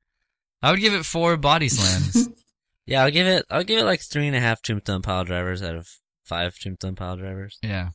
I 0.62 0.71
would 0.71 0.79
give 0.79 0.93
it 0.93 1.05
four 1.05 1.38
body 1.38 1.69
slams. 1.69 2.29
Yeah, 2.88 3.03
I'll 3.03 3.12
give 3.12 3.27
it. 3.27 3.45
I'll 3.49 3.63
give 3.63 3.79
it 3.79 3.86
like 3.86 4.01
three 4.01 4.27
and 4.27 4.36
a 4.36 4.39
half 4.39 4.62
tombstone 4.62 5.01
pile 5.01 5.23
drivers 5.23 5.62
out 5.62 5.75
of 5.75 5.88
five 6.23 6.58
tombstone 6.60 6.95
pile 6.95 7.15
drivers. 7.17 7.58
yeah, 7.63 7.89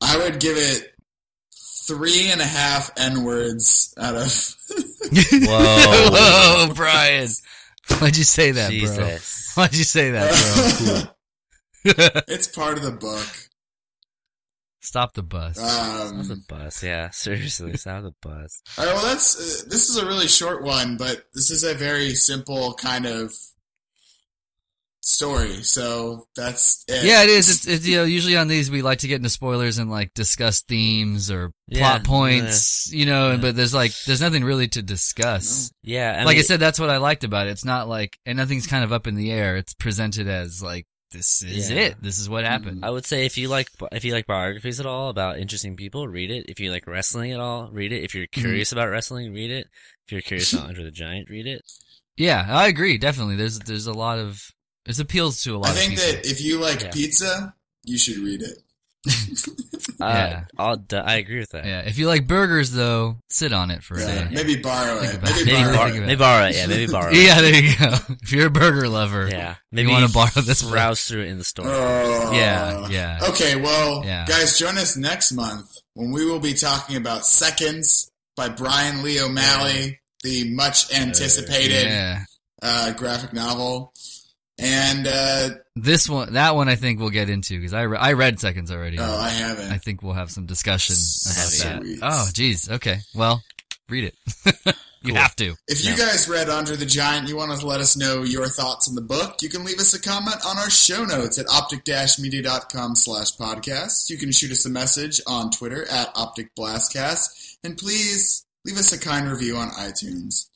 I 0.00 0.16
would 0.18 0.38
give 0.40 0.56
it 0.56 0.92
three 1.94 2.30
and 2.30 2.40
a 2.40 2.46
half 2.46 2.90
N 2.96 3.24
words 3.24 3.92
out 3.98 4.14
of. 4.16 4.22
Whoa. 4.70 6.10
Whoa, 6.10 6.72
Brian! 6.74 7.28
Why'd 7.98 8.16
you 8.16 8.24
say 8.24 8.52
that, 8.52 8.70
bro? 8.70 9.16
Why'd 9.54 9.74
you 9.74 9.84
say 9.84 10.10
that, 10.12 11.12
bro? 11.84 12.22
it's 12.28 12.46
part 12.48 12.76
of 12.78 12.84
the 12.84 12.92
book. 12.92 13.26
Stop 14.82 15.14
the 15.14 15.22
bus. 15.22 15.56
Stop 15.56 16.14
the 16.26 16.32
Um, 16.34 16.44
bus. 16.48 16.82
Yeah, 16.82 17.10
seriously, 17.10 17.76
stop 17.76 18.02
the 18.02 18.14
bus. 18.22 18.62
all 18.78 18.86
right, 18.86 18.94
well, 18.94 19.04
that's 19.04 19.36
uh, 19.36 19.64
this 19.68 19.88
is 19.88 19.96
a 19.96 20.06
really 20.06 20.28
short 20.28 20.62
one, 20.62 20.96
but 20.96 21.24
this 21.34 21.50
is 21.50 21.64
a 21.64 21.74
very 21.74 22.14
simple 22.14 22.74
kind 22.74 23.04
of 23.06 23.34
story. 25.00 25.62
So 25.62 26.26
that's 26.36 26.84
it. 26.88 27.04
yeah, 27.04 27.22
it 27.22 27.28
is. 27.28 27.48
It's, 27.50 27.66
it's 27.66 27.86
you 27.86 27.96
know 27.96 28.04
usually 28.04 28.36
on 28.36 28.48
these 28.48 28.70
we 28.70 28.82
like 28.82 28.98
to 29.00 29.08
get 29.08 29.16
into 29.16 29.28
spoilers 29.30 29.78
and 29.78 29.90
like 29.90 30.12
discuss 30.14 30.62
themes 30.62 31.30
or 31.30 31.52
Yeah, 31.68 31.80
plot 31.80 32.04
points, 32.04 32.92
you 32.92 33.06
know. 33.06 33.32
yeah. 33.32 33.36
But 33.38 33.56
there's 33.56 33.74
like 33.74 33.92
there's 34.06 34.20
nothing 34.20 34.44
really 34.44 34.68
to 34.68 34.82
discuss. 34.82 35.72
Yeah, 35.82 36.18
I 36.20 36.24
like 36.24 36.38
I 36.38 36.42
said, 36.42 36.60
that's 36.60 36.78
what 36.80 36.90
I 36.90 36.98
liked 36.98 37.24
about 37.24 37.46
it. 37.46 37.50
It's 37.50 37.64
not 37.64 37.88
like 37.88 38.18
and 38.26 38.36
nothing's 38.38 38.66
kind 38.66 38.84
of 38.84 38.92
up 38.92 39.06
in 39.06 39.14
the 39.14 39.30
air. 39.30 39.56
It's 39.56 39.74
presented 39.74 40.28
as 40.28 40.62
like 40.62 40.86
this 41.12 41.42
is 41.42 41.70
Yeah. 41.70 41.76
it. 41.78 42.02
This 42.02 42.18
is 42.20 42.28
what 42.28 42.44
happened. 42.44 42.84
I 42.84 42.90
would 42.90 43.04
say 43.04 43.26
if 43.26 43.36
you 43.36 43.48
like 43.48 43.68
if 43.90 44.04
you 44.04 44.12
like 44.12 44.26
biographies 44.26 44.78
at 44.80 44.86
all 44.86 45.08
about 45.08 45.38
interesting 45.38 45.76
people, 45.76 46.06
read 46.06 46.30
it. 46.30 46.46
If 46.48 46.60
you 46.60 46.70
like 46.70 46.86
wrestling 46.86 47.32
at 47.32 47.40
all, 47.40 47.68
read 47.72 47.92
it. 47.92 48.04
If 48.04 48.14
you're 48.14 48.26
Mm-hmm. 48.26 48.40
curious 48.42 48.70
about 48.72 48.90
wrestling, 48.90 49.32
read 49.32 49.50
it. 49.50 49.66
If 50.06 50.12
you're 50.12 50.20
curious 50.20 50.52
about 50.52 50.66
Andre 50.68 50.84
the 50.84 50.90
Giant, 50.92 51.28
read 51.30 51.46
it. 51.46 51.62
Yeah, 52.16 52.44
I 52.48 52.68
agree. 52.68 52.96
Definitely, 52.98 53.36
there's 53.36 53.58
there's 53.60 53.86
a 53.88 53.92
lot 53.92 54.18
of 54.18 54.40
it 54.98 55.04
appeals 55.04 55.42
to 55.44 55.56
a 55.56 55.58
lot. 55.58 55.70
Of 55.70 55.76
people. 55.76 55.80
I 55.80 55.84
of 55.94 55.98
think 55.98 56.00
people. 56.00 56.22
that 56.22 56.30
if 56.30 56.40
you 56.40 56.58
like 56.58 56.82
Yeah. 56.82 56.90
pizza, 56.90 57.54
you 57.84 57.98
should 57.98 58.18
read 58.18 58.42
it. 58.42 58.58
Uh, 60.00 60.40
I'll, 60.56 60.76
d- 60.76 60.96
I 60.96 61.16
agree 61.16 61.40
with 61.40 61.50
that. 61.50 61.66
yeah, 61.66 61.80
if 61.80 61.98
you 61.98 62.06
like 62.06 62.26
burgers 62.26 62.72
though, 62.72 63.18
sit 63.28 63.52
on 63.52 63.70
it 63.70 63.82
for 63.84 63.96
a 63.96 63.98
day. 63.98 64.28
maybe 64.32 64.56
borrow 64.56 64.98
Think 64.98 65.12
it. 65.14 65.22
Maybe. 65.22 65.44
Maybe 65.44 65.62
borrow 65.62 65.74
borrow, 65.76 65.86
it. 65.88 65.96
about 65.96 66.06
maybe 66.06 66.16
borrow 66.18 66.46
it. 66.46 66.54
Yeah, 66.56 66.66
maybe 66.66 66.86
borrow 66.90 67.10
it. 67.12 67.16
Yeah, 67.26 67.40
there 67.42 67.54
you 67.62 67.76
go. 67.76 68.14
If 68.22 68.32
you're 68.32 68.46
a 68.46 68.50
burger 68.50 68.88
lover, 68.88 69.28
Yeah, 69.30 69.56
maybe 69.70 69.90
want 69.90 70.06
to 70.06 70.12
borrow 70.14 70.30
this 70.42 70.62
book. 70.62 70.72
browse 70.72 71.04
through 71.04 71.22
it 71.24 71.28
in 71.28 71.36
the 71.36 71.44
store. 71.44 71.66
Oh. 71.68 72.32
Yeah, 72.32 72.88
yeah. 72.88 73.18
Okay, 73.28 73.56
well, 73.56 74.02
Yeah. 74.06 74.24
guys, 74.26 74.58
join 74.58 74.78
us 74.78 74.96
next 74.96 75.32
month 75.32 75.70
when 75.92 76.12
we 76.12 76.24
will 76.24 76.40
be 76.40 76.54
talking 76.54 76.96
about 76.96 77.26
Seconds 77.26 78.10
by 78.36 78.48
Brian 78.48 79.02
Lee 79.02 79.20
O'Malley, 79.20 80.00
the 80.22 80.50
much 80.54 80.90
anticipated 80.94 81.88
Yeah. 81.88 82.24
uh, 82.62 82.92
graphic 82.94 83.34
novel. 83.34 83.92
And 84.62 85.06
uh, 85.06 85.48
This 85.74 86.08
one, 86.08 86.34
that 86.34 86.54
one, 86.54 86.68
I 86.68 86.74
think 86.76 87.00
we'll 87.00 87.10
get 87.10 87.30
into 87.30 87.56
because 87.58 87.72
I, 87.72 87.82
re- 87.82 87.98
I 87.98 88.12
read 88.12 88.38
seconds 88.40 88.70
already. 88.70 88.98
oh, 88.98 89.18
I 89.18 89.28
haven't. 89.30 89.72
I 89.72 89.78
think 89.78 90.02
we'll 90.02 90.12
have 90.14 90.30
some 90.30 90.46
discussion 90.46 90.94
about 90.94 91.48
Sweet. 91.82 92.00
that. 92.00 92.08
Oh, 92.10 92.28
geez. 92.32 92.70
Okay. 92.70 92.98
Well, 93.14 93.42
read 93.88 94.04
it. 94.04 94.14
you 95.02 95.12
Cool. 95.12 95.14
have 95.22 95.34
to. 95.36 95.54
If 95.66 95.82
you 95.84 95.92
No. 95.92 95.96
guys 95.96 96.28
read 96.28 96.50
Andre 96.50 96.76
the 96.76 96.84
Giant, 96.84 97.28
you 97.28 97.36
want 97.36 97.58
to 97.58 97.66
let 97.66 97.80
us 97.80 97.96
know 97.96 98.22
your 98.22 98.46
thoughts 98.48 98.86
on 98.88 98.94
the 98.94 99.00
book, 99.00 99.40
you 99.40 99.48
can 99.48 99.64
leave 99.64 99.78
us 99.78 99.94
a 99.94 100.00
comment 100.00 100.36
on 100.46 100.58
our 100.58 100.68
show 100.70 101.04
notes 101.04 101.38
at 101.38 101.46
optic-media.com 101.48 102.94
slash 102.96 103.36
podcast. 103.36 104.10
You 104.10 104.18
can 104.18 104.30
shoot 104.32 104.52
us 104.52 104.66
a 104.66 104.70
message 104.70 105.20
on 105.26 105.50
Twitter 105.50 105.86
at 105.90 106.14
opticblastcast. 106.14 107.56
And 107.64 107.78
please 107.78 108.44
leave 108.64 108.76
us 108.76 108.92
a 108.92 108.98
kind 109.00 109.26
review 109.30 109.56
on 109.56 109.70
iTunes. 109.70 110.46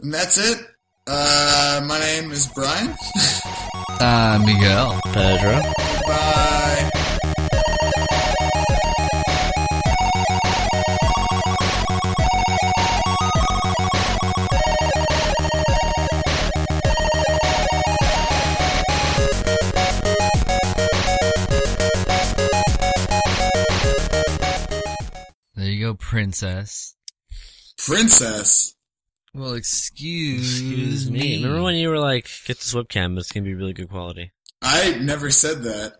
And 0.00 0.12
that's 0.14 0.38
it. 0.38 0.58
Uh, 1.06 1.82
my 1.86 1.98
name 2.00 2.32
is 2.32 2.46
Brian. 2.48 2.96
Uh, 4.00 4.42
Miguel. 4.44 4.98
Pedro. 5.12 5.60
Bye. 6.06 6.90
There 25.54 25.66
you 25.66 25.80
go, 25.86 25.94
princess. 25.94 26.94
Princess. 27.76 28.73
Well, 29.34 29.54
excuse, 29.54 30.60
Excuse 30.60 31.10
me. 31.10 31.42
Remember 31.42 31.62
when 31.64 31.74
you 31.74 31.88
were 31.88 31.98
like, 31.98 32.28
"Get 32.46 32.58
this 32.58 32.72
webcam, 32.72 33.18
it's 33.18 33.32
gonna 33.32 33.44
be 33.44 33.54
really 33.54 33.72
good 33.72 33.88
quality." 33.90 34.32
I 34.62 34.96
never 34.98 35.30
said 35.30 35.64
that. 35.64 35.94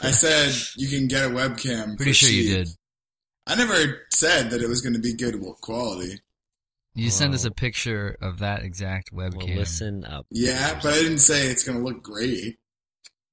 I 0.00 0.10
said 0.10 0.54
you 0.76 0.88
can 0.88 1.06
get 1.06 1.24
a 1.26 1.28
webcam. 1.28 1.96
Pretty 1.96 2.12
for 2.12 2.14
sure 2.14 2.30
you 2.30 2.54
did. 2.56 2.68
I 3.46 3.56
never 3.56 4.06
said 4.10 4.50
that 4.50 4.62
it 4.62 4.68
was 4.68 4.80
going 4.80 4.92
to 4.94 5.00
be 5.00 5.14
good 5.14 5.34
quality. 5.60 6.20
You 6.94 7.10
sent 7.10 7.34
us 7.34 7.44
a 7.44 7.50
picture 7.50 8.16
of 8.20 8.38
that 8.38 8.62
exact 8.62 9.12
webcam. 9.12 9.34
Well, 9.36 9.46
webcam. 9.48 9.56
listen 9.56 10.04
up. 10.04 10.26
Yeah, 10.30 10.78
but 10.82 10.94
I 10.94 10.96
didn't 10.98 11.18
say 11.18 11.46
it's 11.48 11.64
going 11.64 11.76
to 11.78 11.84
look 11.84 12.02
great. 12.02 12.58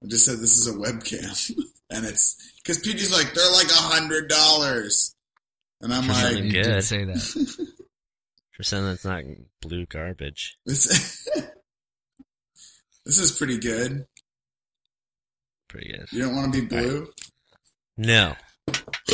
I 0.04 0.08
just 0.08 0.25
said 0.25 0.39
this 0.39 0.58
is 0.58 0.67
a 0.67 0.73
webcam, 0.78 1.52
and 1.91 2.06
it's 2.06 2.54
because 2.63 2.80
Petey's 2.80 3.12
like 3.13 3.34
they're 3.34 3.52
like 3.52 3.69
a 3.69 3.73
hundred 3.75 4.30
dollars, 4.30 5.13
and 5.82 5.93
I'm 5.93 6.04
For 6.04 6.10
like, 6.13 6.21
something 6.21 6.45
you 6.45 6.52
did 6.52 6.65
good. 6.65 6.84
say 6.84 7.04
that. 7.06 7.67
For 8.60 8.63
something 8.63 8.88
that's 8.88 9.06
not 9.06 9.24
blue 9.62 9.86
garbage. 9.86 10.58
this, 10.65 11.30
this 13.06 13.17
is 13.17 13.32
pretty 13.32 13.58
good. 13.58 14.06
Pretty 15.69 15.93
good. 15.93 16.08
You 16.12 16.24
don't 16.24 16.36
want 16.36 16.54
to 16.54 16.60
be 16.60 16.67
blue. 16.67 17.08
No. 17.95 18.36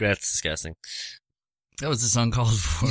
That's 0.00 0.32
disgusting. 0.32 0.74
That 1.80 1.88
was 1.88 2.02
this 2.02 2.16
uncalled 2.16 2.58
for. 2.58 2.88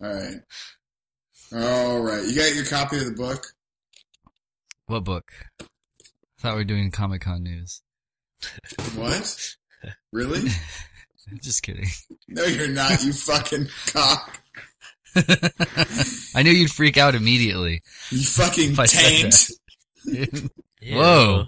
All 0.00 0.14
right, 0.14 0.36
all 1.52 2.00
right. 2.00 2.24
You 2.24 2.34
got 2.34 2.54
your 2.54 2.64
copy 2.64 2.96
of 2.98 3.04
the 3.04 3.12
book. 3.12 3.44
what 4.86 5.04
book? 5.04 5.32
I 5.60 5.64
thought 6.38 6.54
we 6.54 6.60
were 6.60 6.64
doing 6.64 6.90
Comic 6.92 7.22
Con 7.22 7.42
news. 7.42 7.82
What? 8.94 9.56
Really? 10.12 10.48
Just 11.42 11.62
kidding. 11.62 11.88
No, 12.28 12.44
you're 12.44 12.68
not. 12.68 13.02
You 13.02 13.12
fucking 13.12 13.68
cock. 13.86 14.40
I 16.34 16.42
knew 16.42 16.50
you'd 16.50 16.70
freak 16.70 16.96
out 16.96 17.14
immediately. 17.14 17.82
You 18.10 18.22
fucking 18.22 18.74
taint. 18.76 19.50
Whoa. 20.82 21.44